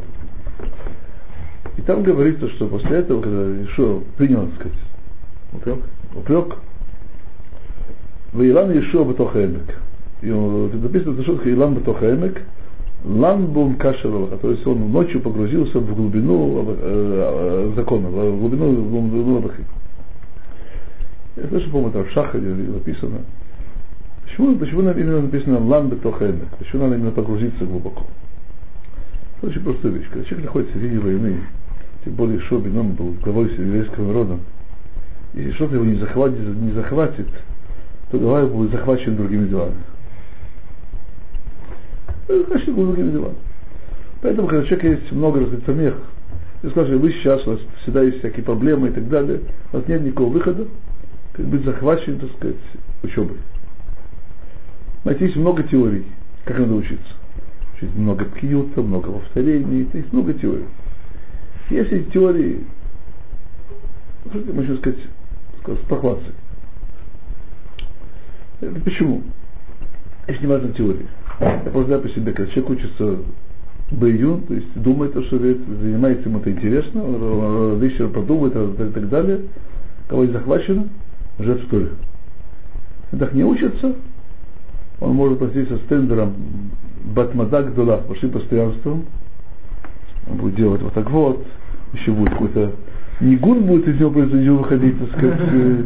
И 1.77 1.81
там 1.81 2.03
говорится, 2.03 2.49
что 2.49 2.67
после 2.67 2.97
этого, 2.97 3.21
когда 3.21 3.63
Ишуа 3.63 4.01
принял, 4.17 4.47
так 4.47 4.55
сказать, 4.55 4.77
Упрек. 5.53 5.79
упрек, 6.15 6.57
Ваилан 8.33 8.77
Ишуа 8.77 9.03
Батохаэмек. 9.05 9.79
И 10.21 10.29
он, 10.29 10.81
написано, 10.81 11.21
что 11.23 11.39
Илан 11.49 11.75
Батохаэмек, 11.75 12.41
Лан 13.05 13.45
бум 13.47 13.75
кашерова, 13.77 14.37
то 14.37 14.51
есть 14.51 14.67
он 14.67 14.91
ночью 14.91 15.21
погрузился 15.21 15.79
в 15.79 15.95
глубину 15.95 16.65
э, 16.67 16.75
э, 16.81 17.71
закона, 17.77 18.09
в 18.09 18.39
глубину, 18.39 18.73
в 18.73 18.91
глубину. 18.91 19.51
Я 21.35 21.47
слышу, 21.47 21.69
по-моему, 21.69 21.91
там 21.91 22.05
в 22.05 22.11
Шахаре 22.11 22.47
написано. 22.49 23.19
Почему, 24.23 24.55
почему 24.57 24.81
нам 24.81 24.97
именно 24.97 25.21
написано 25.21 25.59
Лан 25.59 25.89
Бетохаэмек? 25.89 26.57
Почему 26.57 26.83
надо 26.83 26.95
именно 26.95 27.11
погрузиться 27.11 27.65
глубоко? 27.65 28.05
Это 29.37 29.47
очень 29.47 29.63
простая 29.63 29.91
вещь. 29.91 30.07
Когда 30.09 30.25
человек 30.25 30.45
находится 30.45 30.77
в 30.77 30.81
середине 30.81 30.99
войны, 30.99 31.39
тем 32.03 32.13
более 32.13 32.39
Шобин, 32.39 32.77
он 32.77 32.91
был 32.93 33.15
главой 33.23 33.51
еврейского 33.51 34.07
народа, 34.07 34.39
если 35.33 35.51
что-то 35.51 35.75
его 35.75 35.85
не 35.85 35.95
захватит, 35.95 36.39
не 36.39 36.71
захватит, 36.71 37.27
то 38.11 38.17
его 38.17 38.47
будет 38.47 38.71
захвачена 38.71 39.15
другими 39.15 39.47
делами. 39.47 39.75
Захвачена 42.27 42.75
другими 42.75 43.11
делами. 43.11 43.35
Поэтому, 44.21 44.47
когда 44.47 44.63
у 44.63 44.67
человека 44.67 44.87
есть 44.87 45.11
много 45.11 45.39
разных 45.39 45.63
помех, 45.63 45.95
и 46.61 46.67
скажем, 46.69 46.99
вы 46.99 47.11
сейчас, 47.11 47.45
у 47.47 47.51
вас 47.51 47.59
всегда 47.81 48.01
есть 48.01 48.19
всякие 48.19 48.43
проблемы 48.43 48.89
и 48.89 48.91
так 48.91 49.07
далее, 49.07 49.41
у 49.71 49.77
вас 49.77 49.87
нет 49.87 50.01
никакого 50.01 50.33
выхода, 50.33 50.67
как 51.39 51.47
быть 51.47 51.63
захвачен, 51.63 52.19
так 52.19 52.29
сказать, 52.33 52.57
учебой. 53.01 53.37
Знаете, 55.03 55.25
есть 55.25 55.37
много 55.37 55.63
теорий, 55.63 56.05
как 56.43 56.59
надо 56.59 56.73
учиться. 56.73 57.13
Есть 57.79 57.95
много 57.95 58.25
пьюта, 58.25 58.81
много 58.81 59.09
повторений, 59.09 59.87
есть 59.93 60.11
много 60.11 60.33
теорий. 60.33 60.65
Если 61.69 61.99
эти 61.99 62.09
теории, 62.09 62.65
можно 64.25 64.75
сказать, 64.75 64.99
сказать, 65.61 65.81
с 65.81 65.85
прохладцей. 65.85 66.33
Почему? 68.83 69.23
Это 70.27 70.41
не 70.41 70.47
важно 70.47 70.73
теория. 70.73 71.07
Я 71.39 71.71
просто 71.71 71.85
знаю 71.85 72.01
по 72.01 72.09
себе, 72.09 72.33
когда 72.33 72.51
человек 72.51 72.71
учится 72.71 73.17
бэйюн, 73.91 74.41
то 74.41 74.53
есть 74.55 74.73
думает, 74.75 75.11
что 75.11 75.37
говорит, 75.37 75.61
занимается 75.65 76.27
ему 76.27 76.39
это 76.39 76.51
интересно, 76.51 77.75
вечером 77.77 78.11
продумывает 78.11 78.55
и 78.77 78.91
так 78.91 79.07
далее, 79.07 79.43
кого 80.09 80.25
не 80.25 80.33
захвачено, 80.33 80.89
в. 81.39 81.91
Если 83.11 83.25
так 83.25 83.33
не 83.33 83.43
учится, 83.43 83.93
он 84.99 85.15
может 85.15 85.39
посидеть 85.39 85.69
со 85.69 85.77
стендером 85.77 86.33
Батмадак 87.05 87.73
Дула, 87.73 88.01
большим 88.07 88.31
постоянством, 88.31 89.05
он 90.29 90.37
будет 90.37 90.55
делать 90.55 90.81
вот 90.81 90.93
так 90.93 91.09
вот, 91.09 91.45
еще 91.93 92.11
будет 92.11 92.33
какой-то 92.33 92.73
нигун 93.21 93.63
будет 93.63 93.87
из 93.87 93.99
него 93.99 94.23
из 94.23 94.45
него 94.45 94.57
выходить, 94.57 94.99
так 94.99 95.17
сказать. 95.17 95.39
э, 95.51 95.83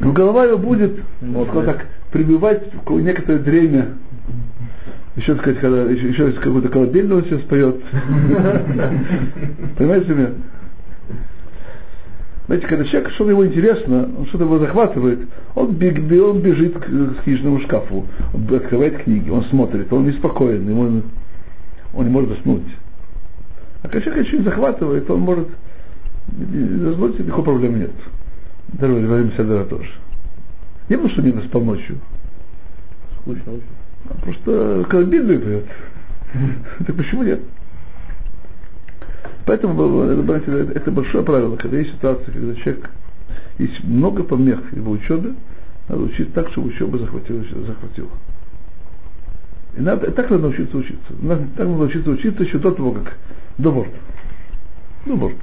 Но 0.00 0.12
голова 0.12 0.44
его 0.44 0.58
будет 0.58 1.00
вот, 1.20 1.64
так 1.64 1.86
прибывать 2.12 2.62
в 2.84 3.00
некоторое 3.00 3.38
дремя. 3.38 3.88
Еще, 5.16 5.34
так 5.34 5.42
сказать, 5.42 5.60
когда, 5.60 5.82
еще, 5.82 6.08
еще 6.08 6.32
какой-то 6.32 6.68
колыбельный 6.68 7.16
он 7.16 7.24
сейчас 7.24 7.40
поет. 7.42 7.76
Понимаете 9.78 10.12
меня? 10.12 10.30
Знаете, 12.46 12.66
когда 12.66 12.84
человек, 12.84 13.10
что-то 13.12 13.30
ему 13.30 13.46
интересно, 13.46 14.10
он 14.18 14.26
что-то 14.26 14.44
его 14.44 14.58
захватывает, 14.58 15.20
он, 15.54 15.72
бег, 15.72 15.98
он 16.22 16.40
бежит 16.40 16.74
к, 16.74 16.84
к 16.84 17.22
книжному 17.22 17.60
шкафу, 17.60 18.06
он 18.34 18.54
открывает 18.54 19.02
книги, 19.02 19.30
он 19.30 19.44
смотрит, 19.44 19.90
он 19.90 20.06
неспокоен, 20.06 20.68
ему, 20.68 21.02
он 21.94 22.04
не 22.04 22.10
может 22.10 22.30
заснуть. 22.30 22.66
А 23.82 23.88
когда 23.88 24.00
человек 24.02 24.26
очень 24.26 24.44
захватывает, 24.44 25.10
он 25.10 25.20
может 25.20 25.48
заснуть, 26.28 27.18
никакой 27.18 27.44
проблем 27.44 27.78
нет. 27.78 27.92
Даже 28.74 28.92
во 28.92 29.16
время 29.16 29.30
седера 29.30 29.64
тоже. 29.64 29.90
Не 30.88 30.96
потому, 30.96 31.12
что 31.12 31.22
не 31.22 31.32
спал 31.42 31.62
ночью. 31.62 31.98
Скучно 33.20 33.52
очень. 33.52 33.62
А 34.10 34.14
просто 34.22 34.86
колыбельную 34.90 35.40
поет. 35.40 35.64
Так 36.86 36.96
почему 36.96 37.22
нет? 37.22 37.40
Поэтому, 39.46 40.02
это 40.02 40.90
большое 40.90 41.22
правило, 41.22 41.56
когда 41.56 41.78
есть 41.78 41.92
ситуация, 41.92 42.32
когда 42.32 42.54
человек, 42.54 42.90
есть 43.58 43.84
много 43.84 44.22
помех 44.22 44.72
его 44.72 44.92
учебе, 44.92 45.34
надо 45.88 46.02
учить 46.02 46.32
так, 46.32 46.48
чтобы 46.50 46.68
учеба 46.68 46.96
захватила, 46.98 47.42
захватила. 47.66 48.10
И 49.76 49.80
надо, 49.80 50.10
так 50.12 50.30
надо 50.30 50.44
научиться 50.44 50.76
учиться. 50.76 51.12
Надо, 51.20 51.42
так 51.56 51.66
надо 51.66 51.78
научиться 51.78 52.10
учиться 52.10 52.42
еще 52.42 52.58
до 52.58 52.70
того, 52.70 52.92
как 52.92 53.18
до 53.58 53.70
борта. 53.70 53.96
До 55.04 55.16
борта. 55.16 55.40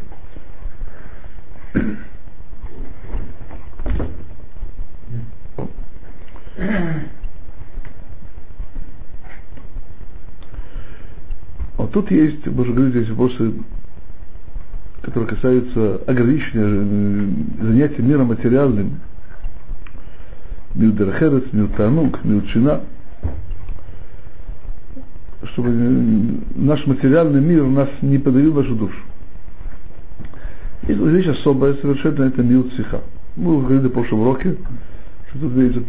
Вот 11.78 11.92
тут 11.92 12.12
есть, 12.12 12.46
мы 12.46 12.62
уже 12.62 12.74
говорили, 12.74 13.00
здесь 13.00 13.10
вопросы, 13.10 13.54
которые 15.12 15.36
касаются 15.36 16.02
ограничения 16.08 17.28
занятия 17.62 18.02
миром 18.02 18.28
материальным. 18.28 19.02
Милдерхерец, 20.74 21.52
Милтанук, 21.52 22.24
Милчина. 22.24 22.80
Чтобы 25.44 25.70
наш 26.56 26.88
материальный 26.88 27.42
мир 27.42 27.66
нас 27.66 27.90
не 28.02 28.20
подавил 28.20 28.54
нашу 28.54 28.76
душу. 28.76 28.96
И 30.88 30.94
вещь 30.94 31.28
особая 31.28 31.74
совершенно, 31.74 32.24
это 32.24 32.42
мил 32.42 32.64
психа. 32.64 33.02
Мы 33.36 33.60
говорили 33.60 33.90
в 33.90 33.92
прошлом 33.92 34.22
уроке, 34.22 34.56
что 35.30 35.40
тут 35.40 35.54
имеется, 35.54 35.82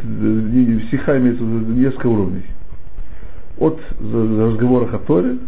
психа 0.89 1.17
имеется 1.19 1.45
несколько 1.45 2.09
уровней. 2.09 2.43
От 3.57 3.79
разговора 4.01 4.87
о 4.93 4.99
Торе, 4.99 5.39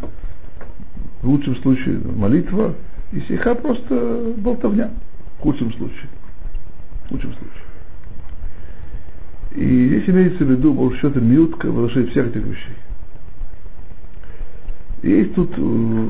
в 1.22 1.28
лучшем 1.28 1.56
случае 1.56 1.98
молитва, 1.98 2.74
и 3.14 3.20
сиха 3.20 3.54
просто 3.54 4.34
болтовня, 4.38 4.90
в 5.38 5.42
худшем 5.42 5.72
случае. 5.72 6.08
В 7.06 7.12
лучшем 7.12 7.32
случае. 7.32 7.64
И 9.52 9.86
здесь 9.88 10.08
имеется 10.08 10.44
в 10.44 10.50
виду, 10.50 10.72
может, 10.72 10.98
что-то 10.98 11.20
минутка 11.20 11.70
в 11.70 11.78
отношении 11.78 12.08
всех 12.08 12.26
этих 12.26 12.42
вещей. 12.44 12.76
Есть 15.02 15.34
тут 15.34 15.52
э, 15.56 16.08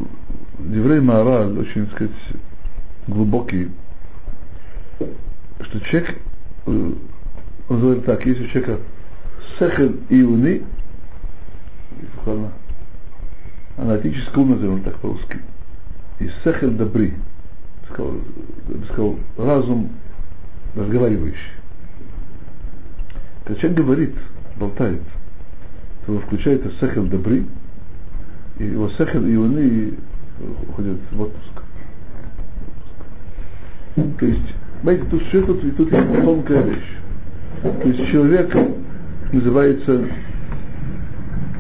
Деврей 0.61 1.01
Маораль, 1.01 1.59
очень, 1.59 1.85
так 1.87 1.95
сказать, 1.95 2.17
глубокий, 3.07 3.69
что 5.61 5.81
человек, 5.81 6.17
э, 6.67 6.93
он 7.69 7.81
говорит 7.81 8.07
так, 8.07 8.25
если 8.25 8.45
у 8.45 8.49
человека 8.49 8.79
сехель 9.59 10.01
и 10.09 10.23
уны, 10.23 10.63
аналитический 13.77 14.41
ум, 14.41 14.53
назовем 14.53 14.83
так 14.83 14.97
по-русски, 15.01 15.41
и 16.21 16.29
сехель 16.43 16.71
добры, 16.71 17.15
сказал, 17.91 18.15
сказал, 18.91 19.19
разум 19.37 19.91
разговаривающий. 20.75 21.53
Когда 23.45 23.61
человек 23.61 23.79
говорит, 23.79 24.15
болтает, 24.57 25.03
то 26.07 26.19
включает 26.21 26.63
сехель 26.81 27.09
добры, 27.09 27.45
и 28.59 28.65
его 28.65 28.89
сехель 28.91 29.29
и 29.29 29.37
уны 29.37 29.95
уходят 30.69 30.99
в 31.11 31.21
отпуск. 31.21 31.63
То 34.19 34.27
есть, 34.27 34.55
знаете, 34.83 35.05
тут 35.11 35.23
что 35.25 35.43
тут, 35.43 35.65
и 35.65 35.71
тут 35.73 35.93
есть 35.93 36.25
тонкая 36.25 36.63
вещь. 36.63 36.97
То 37.63 37.89
есть 37.89 38.11
человек 38.11 38.55
называется 39.33 40.05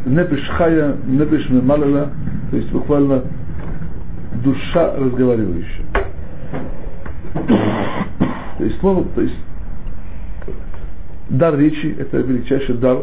Непиш 0.06 0.48
Хая, 0.50 0.96
Непиш 1.06 1.48
Мемалала, 1.48 2.10
то 2.50 2.56
есть 2.56 2.70
буквально 2.70 3.24
душа 4.44 4.94
разговаривающая. 4.96 5.84
То 8.58 8.64
есть 8.64 8.78
слово, 8.80 9.04
то 9.14 9.20
есть 9.22 9.36
дар 11.30 11.58
речи, 11.58 11.96
это 11.98 12.18
величайший 12.18 12.76
дар, 12.76 12.98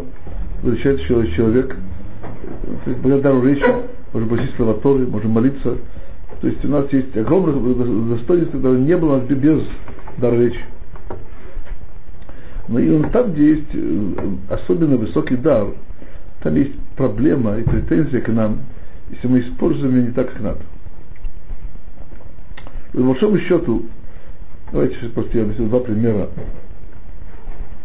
величайший 0.64 1.32
человек. 1.36 1.76
То 2.86 2.90
есть 2.90 3.02
благодаря 3.02 3.34
дару 3.34 3.46
речи 3.46 3.66
можно 4.14 4.30
просить 4.30 4.56
слова 4.56 4.76
Торы, 4.76 5.08
можно 5.08 5.30
молиться, 5.30 5.78
то 6.40 6.48
есть 6.48 6.64
у 6.66 6.70
нас 6.70 6.92
есть 6.92 7.16
огромное 7.18 7.54
достоинство, 8.16 8.58
которое 8.58 8.80
не 8.80 8.98
было 8.98 9.20
без 9.20 9.64
дара 10.18 10.36
речи. 10.36 10.60
Но 12.68 12.80
и 12.80 12.90
он 12.90 13.10
там, 13.12 13.34
где 13.34 13.50
есть 13.50 13.70
э, 13.74 14.14
особенно 14.50 14.96
высокий 14.96 15.36
дар, 15.36 15.68
там 16.42 16.56
есть 16.56 16.74
проблема 16.96 17.58
и 17.58 17.64
претензия 17.64 18.22
к 18.22 18.30
нам, 18.30 18.60
если 19.10 19.28
мы 19.28 19.40
используем 19.42 19.96
ее 19.98 20.04
не 20.08 20.12
так, 20.12 20.32
как 20.32 20.42
надо. 20.42 20.60
По 22.94 23.00
большому 23.00 23.38
счету, 23.40 23.86
давайте 24.72 24.96
сейчас 24.96 25.12
просто 25.12 25.38
я 25.38 25.44
объясню 25.44 25.68
два 25.68 25.80
примера, 25.80 26.30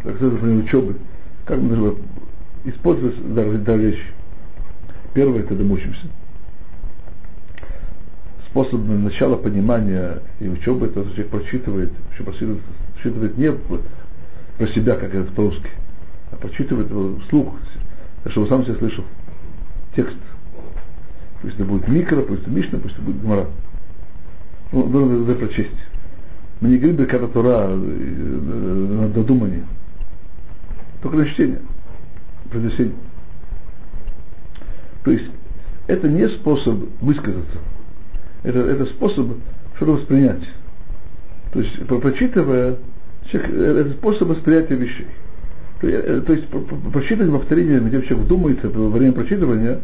как 0.02 0.16
это, 0.16 0.24
например, 0.24 0.64
учебы, 0.64 0.96
как 1.44 1.60
мы 1.60 1.76
должны 1.76 1.98
использовать 2.64 3.34
дар, 3.34 3.50
дар 3.58 3.78
речи. 3.78 4.04
Первое, 5.14 5.42
когда 5.42 5.64
мы 5.64 5.74
учимся– 5.74 6.06
способ 8.56 8.80
начала 8.86 9.36
понимания 9.36 10.22
и 10.40 10.48
учебы, 10.48 10.86
это 10.86 11.04
человек 11.10 11.28
прочитывает, 11.28 11.92
еще 12.12 12.24
прочитывает, 12.24 12.62
прочитывает 12.94 13.36
не 13.36 13.52
про 13.52 14.66
себя, 14.68 14.96
как 14.96 15.14
это 15.14 15.30
по-русски, 15.32 15.68
а 16.32 16.36
прочитывает 16.36 16.88
вслух, 17.24 17.54
чтобы 18.28 18.46
сам 18.46 18.64
себе 18.64 18.76
слышал 18.76 19.04
текст. 19.94 20.16
Пусть 21.42 21.56
это 21.56 21.66
будет 21.66 21.86
микро, 21.86 22.22
пусть 22.22 22.42
это 22.42 22.50
мишна, 22.50 22.78
пусть 22.78 22.94
это 22.94 23.02
будет 23.02 23.20
гмара. 23.20 23.46
Ну, 24.72 24.86
должен 24.88 25.28
это 25.28 25.38
прочесть. 25.38 25.70
Мы 26.60 26.70
не 26.70 26.76
говорим 26.78 26.96
Берката 26.96 27.28
Тора 27.28 27.68
на 27.68 29.08
додумание. 29.08 29.64
Только 31.02 31.18
на 31.18 31.26
чтение, 31.26 31.60
произнесение. 32.50 32.94
То 35.04 35.10
есть 35.10 35.30
это 35.86 36.08
не 36.08 36.28
способ 36.28 36.78
высказаться 37.00 37.58
это, 38.46 38.60
это 38.60 38.86
способ 38.86 39.26
что-то 39.74 39.92
воспринять. 39.92 40.42
То 41.52 41.60
есть, 41.60 41.86
прочитывая, 41.86 42.76
человек, 43.30 43.50
э, 43.52 43.80
это 43.80 43.90
способ 43.90 44.28
восприятия 44.28 44.76
вещей. 44.76 45.06
То, 45.80 45.88
э, 45.88 46.20
то 46.20 46.32
есть, 46.32 46.46
прочитывать 46.92 47.32
повторение, 47.32 47.80
где 47.80 48.02
человек 48.02 48.28
думается 48.28 48.68
во 48.68 48.88
время 48.90 49.12
прочитывания, 49.12 49.80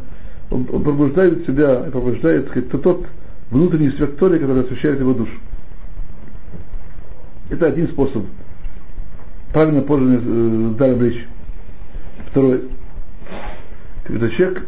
он, 0.51 0.67
он 0.71 0.83
пробуждает 0.83 1.45
себя, 1.45 1.89
пробуждает 1.91 2.49
сказать, 2.49 2.71
тот 2.71 3.07
внутренний 3.53 3.91
свет 3.91 4.19
Тори, 4.19 4.41
который 4.41 4.65
освещает 4.65 4.99
его 4.99 5.15
душу. 5.15 5.39
Это 7.51 7.67
один 7.67 7.89
способ. 7.89 8.25
Правильно 9.53 9.83
пользование 9.83 10.21
э, 10.21 10.75
даром 10.75 11.03
речи. 11.03 11.27
Второй. 12.31 12.69
Когда 14.05 14.29
человек 14.31 14.67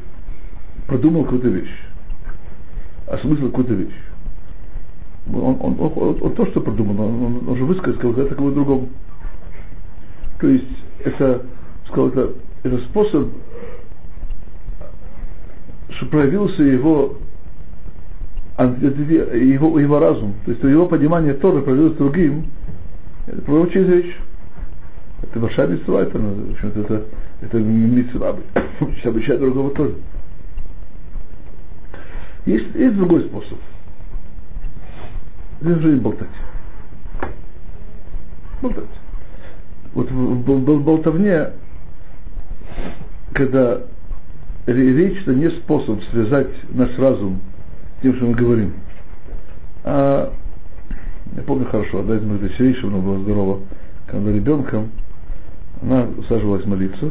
продумал 0.86 1.24
какую-то 1.24 1.48
вещь 1.48 1.84
осмыслил 3.06 3.48
какую-то 3.48 3.74
вещь. 3.74 3.94
Он, 5.32 5.56
он, 5.60 5.80
он, 5.80 5.92
он, 5.96 6.18
он 6.20 6.34
то, 6.34 6.46
что 6.46 6.60
продумал, 6.60 7.00
он, 7.00 7.22
он, 7.22 7.48
он 7.48 7.56
же 7.56 7.64
высказал, 7.64 7.94
сказал 7.94 8.18
это 8.18 8.34
кого 8.34 8.50
другому. 8.50 8.88
То 10.40 10.48
есть 10.48 10.68
это, 11.02 11.46
сказал, 11.86 12.08
это, 12.08 12.32
это 12.62 12.78
способ, 12.78 13.28
что 15.90 16.06
проявился 16.06 16.62
его, 16.62 17.18
его, 18.58 19.78
его 19.78 19.98
разум, 19.98 20.34
то 20.44 20.52
есть 20.52 20.62
его 20.62 20.86
понимание 20.86 21.34
тоже 21.34 21.62
проявилось 21.62 21.96
другим, 21.96 22.46
это 23.26 23.40
пророчая 23.42 23.82
вещь. 23.82 24.16
Это 25.22 25.40
большая 25.40 25.68
митцва, 25.68 26.02
это, 26.02 26.18
в 26.18 26.52
общем-то, 26.52 26.80
это, 26.80 27.04
это 27.40 27.58
митцва, 27.58 28.36
обучать 29.04 29.38
другого 29.40 29.70
тоже. 29.70 29.94
Есть, 32.44 32.74
есть 32.74 32.96
другой 32.96 33.22
способ. 33.22 33.58
Лежи 35.62 35.96
и 35.96 36.00
болтать. 36.00 36.28
Болтать. 38.60 38.84
Вот 39.94 40.10
в 40.10 40.82
болтовне, 40.82 41.52
когда 43.32 43.80
речь 44.66 45.22
это 45.22 45.34
не 45.34 45.48
способ 45.50 46.02
связать 46.04 46.50
наш 46.74 46.98
разум 46.98 47.40
тем, 48.04 48.16
что 48.16 48.26
мы 48.26 48.34
говорим. 48.34 48.74
А 49.82 50.30
я 51.34 51.42
помню 51.42 51.64
хорошо, 51.64 52.00
одна 52.00 52.16
из 52.16 52.22
моих 52.22 52.42
дочерей, 52.42 52.76
она 52.82 52.98
была 52.98 53.18
здорова, 53.20 53.60
когда 54.06 54.30
ребенком, 54.30 54.90
она 55.80 56.06
усаживалась 56.18 56.66
молиться, 56.66 57.10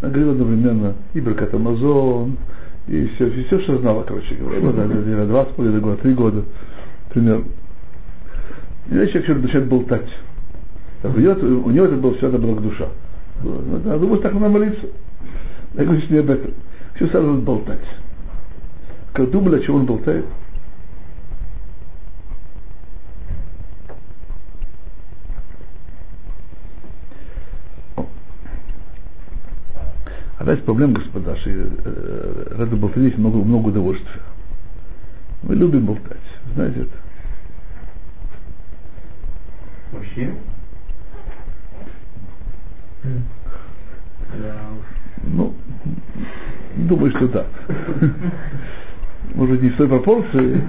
она 0.00 0.10
говорила 0.10 0.32
одновременно 0.32 0.94
и 1.12 1.20
Беркат 1.20 1.52
Амазон, 1.52 2.38
и 2.88 3.06
все, 3.08 3.30
все, 3.30 3.44
все 3.44 3.60
что 3.60 3.78
знала, 3.78 4.04
короче 4.04 4.34
говоря. 4.36 4.60
Ну, 4.60 4.72
да, 4.72 5.26
два 5.26 5.44
с 5.44 5.48
половиной 5.48 5.80
года, 5.80 5.96
три 5.98 6.14
года, 6.14 6.44
примерно. 7.10 7.44
И 8.90 8.94
дальше 8.94 9.22
человек 9.22 9.44
начинает 9.44 9.68
болтать. 9.68 10.08
У, 11.02 11.20
него, 11.20 11.66
у 11.66 11.70
него 11.70 11.84
это 11.84 11.96
было 11.96 12.14
все, 12.14 12.28
это 12.28 12.38
было 12.38 12.56
к 12.56 12.62
душа. 12.62 12.88
Да, 13.84 13.98
думаю, 13.98 14.20
так 14.20 14.32
надо 14.32 14.48
молиться. 14.48 14.86
Я 15.74 15.84
говорю, 15.84 16.00
не 16.08 16.18
об 16.18 16.30
этом. 16.30 16.52
все 16.94 17.06
сразу 17.08 17.34
болтать. 17.34 17.84
Как 19.12 19.30
думали, 19.30 19.56
о 19.56 19.60
чем 19.60 19.74
он 19.76 19.86
болтает? 19.86 20.24
Опять 30.38 30.64
проблема, 30.64 30.94
господа, 30.94 31.36
что 31.36 31.50
ради 32.56 32.74
болтать 32.74 33.18
много, 33.18 33.36
много 33.38 33.68
удовольствия. 33.68 34.22
Мы 35.42 35.54
любим 35.54 35.84
болтать, 35.86 36.18
знаете 36.54 36.80
это. 36.80 36.96
Мужчины? 39.92 40.34
Ну, 45.24 45.54
думаю, 46.76 47.10
что 47.10 47.28
да. 47.28 47.46
Может 49.34 49.62
не 49.62 49.70
в 49.70 49.76
той 49.76 49.88
пропорции. 49.88 50.62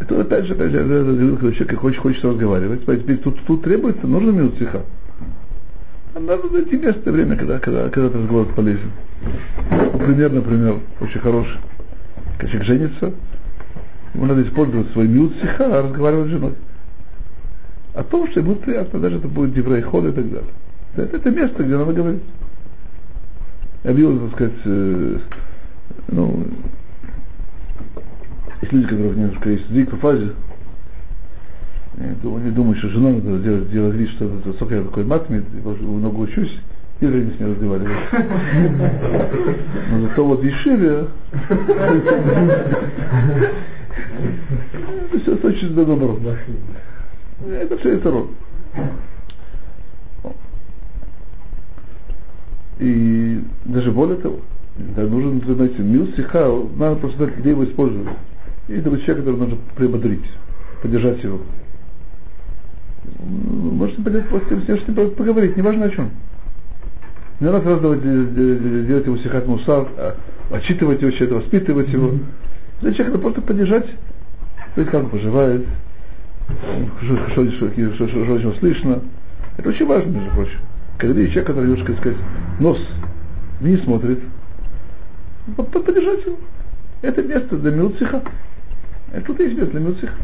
Это 0.00 0.20
опять 0.20 0.46
же, 0.46 0.54
опять 0.54 0.70
же, 0.70 0.78
человек 0.78 1.78
хочет, 1.78 2.00
хочет 2.00 2.24
разговаривать. 2.24 2.84
Теперь 2.84 3.18
тут, 3.18 3.38
тут 3.46 3.62
требуется, 3.62 4.06
нужно 4.06 4.30
минут 4.30 4.54
стиха. 4.54 4.82
Надо 6.14 6.48
найти 6.50 6.76
место 6.76 7.08
и 7.08 7.12
время, 7.12 7.36
когда, 7.36 7.58
когда, 7.58 7.88
когда 7.88 8.08
этот 8.08 8.22
разговор 8.22 8.46
полезен. 8.54 8.90
Пример, 10.04 10.32
например, 10.32 10.80
очень 11.00 11.20
хороший. 11.20 11.58
Когда 12.38 12.48
человек 12.48 12.66
женится, 12.66 13.12
ему 14.14 14.26
надо 14.26 14.42
использовать 14.42 14.90
свой 14.90 15.08
минут 15.08 15.34
стиха, 15.36 15.66
а 15.66 15.82
разговаривать 15.82 16.28
с 16.28 16.30
женой. 16.30 16.52
О 17.94 18.02
том, 18.02 18.28
что 18.28 18.40
ему 18.40 18.56
приятно, 18.56 18.98
даже 18.98 19.18
это 19.18 19.28
будет 19.28 19.54
деврейход 19.54 20.04
и 20.06 20.12
так 20.12 20.30
далее. 20.30 20.50
Это, 20.96 21.16
это 21.16 21.30
место, 21.30 21.62
где 21.62 21.76
надо 21.76 21.92
говорить. 21.92 22.22
Видел, 23.84 24.18
так 24.20 24.32
сказать, 24.32 24.60
э, 24.64 25.18
ну, 26.08 26.46
есть 28.60 28.72
люди, 28.72 28.86
которых 28.86 29.16
немножко 29.16 29.50
есть 29.50 29.66
сдвиг 29.66 29.90
по 29.90 29.96
фазе, 29.96 30.32
они 31.98 32.50
думают, 32.52 32.78
что 32.78 32.88
жена 32.88 33.10
надо 33.10 33.38
делать, 33.38 33.70
делать 33.70 33.96
вид, 33.96 34.08
что 34.10 34.30
сколько 34.54 34.76
я 34.76 34.82
такой 34.82 35.04
матми, 35.04 35.44
много 35.80 36.20
учусь, 36.20 36.60
и 37.00 37.06
не 37.06 37.30
с 37.32 37.40
ней 37.40 37.46
разговаривать. 37.46 37.98
Но 39.90 40.00
зато 40.02 40.24
вот 40.24 40.44
Ешиве, 40.44 41.08
это 45.10 45.18
все 45.18 45.34
очень 45.42 45.74
добро. 45.74 46.18
Это 47.50 47.76
все 47.78 47.96
это 47.96 48.10
род. 48.10 48.30
И 52.78 53.40
даже 53.64 53.92
более 53.92 54.16
того, 54.16 54.40
да, 54.76 55.02
нужен, 55.02 55.42
знаете, 55.44 55.82
мил 55.82 56.06
стиха, 56.08 56.48
надо 56.76 56.96
просто 56.96 57.18
знать, 57.18 57.36
где 57.38 57.50
его 57.50 57.64
использовать. 57.64 58.08
И 58.68 58.74
это 58.74 58.90
человек, 58.90 59.18
который 59.18 59.36
нужно 59.36 59.58
приободрить, 59.76 60.24
поддержать 60.82 61.22
его. 61.22 61.40
Можете 63.20 64.02
понять, 64.02 64.28
после 64.28 64.60
с 64.60 64.88
ним 64.88 65.10
поговорить, 65.10 65.56
неважно 65.56 65.86
о 65.86 65.90
чем. 65.90 66.10
Не 67.40 67.50
надо 67.50 67.64
сразу 67.64 67.96
делать 67.96 69.06
его 69.06 69.16
сихат 69.16 69.46
мусар, 69.46 69.88
а, 69.98 70.14
отчитывать 70.52 71.02
его, 71.02 71.10
это 71.10 71.34
воспитывать 71.34 71.88
его. 71.88 72.12
Для 72.80 72.92
человека 72.92 73.18
просто 73.18 73.42
поддержать, 73.42 73.86
то 74.74 74.80
есть 74.80 74.90
как 74.90 75.04
он 75.04 75.10
поживает, 75.10 75.66
что, 77.02 77.16
что, 77.30 77.50
что, 77.50 77.70
что, 77.70 78.08
что, 78.08 78.38
что 78.38 78.52
слышно. 78.54 79.00
Это 79.56 79.68
очень 79.68 79.86
важно, 79.86 80.10
между 80.10 80.30
прочим. 80.30 80.58
Когда 80.98 81.14
видишь 81.14 81.32
человека, 81.32 81.52
который 81.52 81.70
немножко, 81.70 81.94
сказать, 81.94 82.18
нос 82.60 82.78
вниз 83.60 83.82
смотрит, 83.82 84.20
поддержать 85.56 86.26
его. 86.26 86.36
Это 87.02 87.22
место 87.22 87.56
для 87.56 87.70
милциха. 87.72 88.22
Это 89.12 89.26
тут 89.26 89.40
есть 89.40 89.56
место 89.56 89.72
для 89.72 89.80
милциха. 89.80 90.14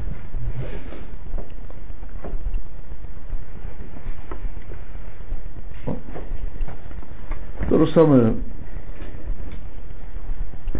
То 7.69 7.85
же 7.85 7.93
самое, 7.93 8.35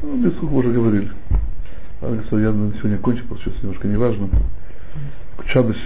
ну, 0.03 0.16
без 0.22 0.32
сколько 0.36 0.55
уже 0.55 0.72
говорили. 0.72 1.11
Ладно, 2.01 2.16
я 2.16 2.28
сегодня 2.28 2.99
кончу, 2.99 3.24
потому 3.24 3.41
что 3.41 3.51
немножко 3.62 3.89
неважно. 3.89 4.28
Шабас. 5.47 5.76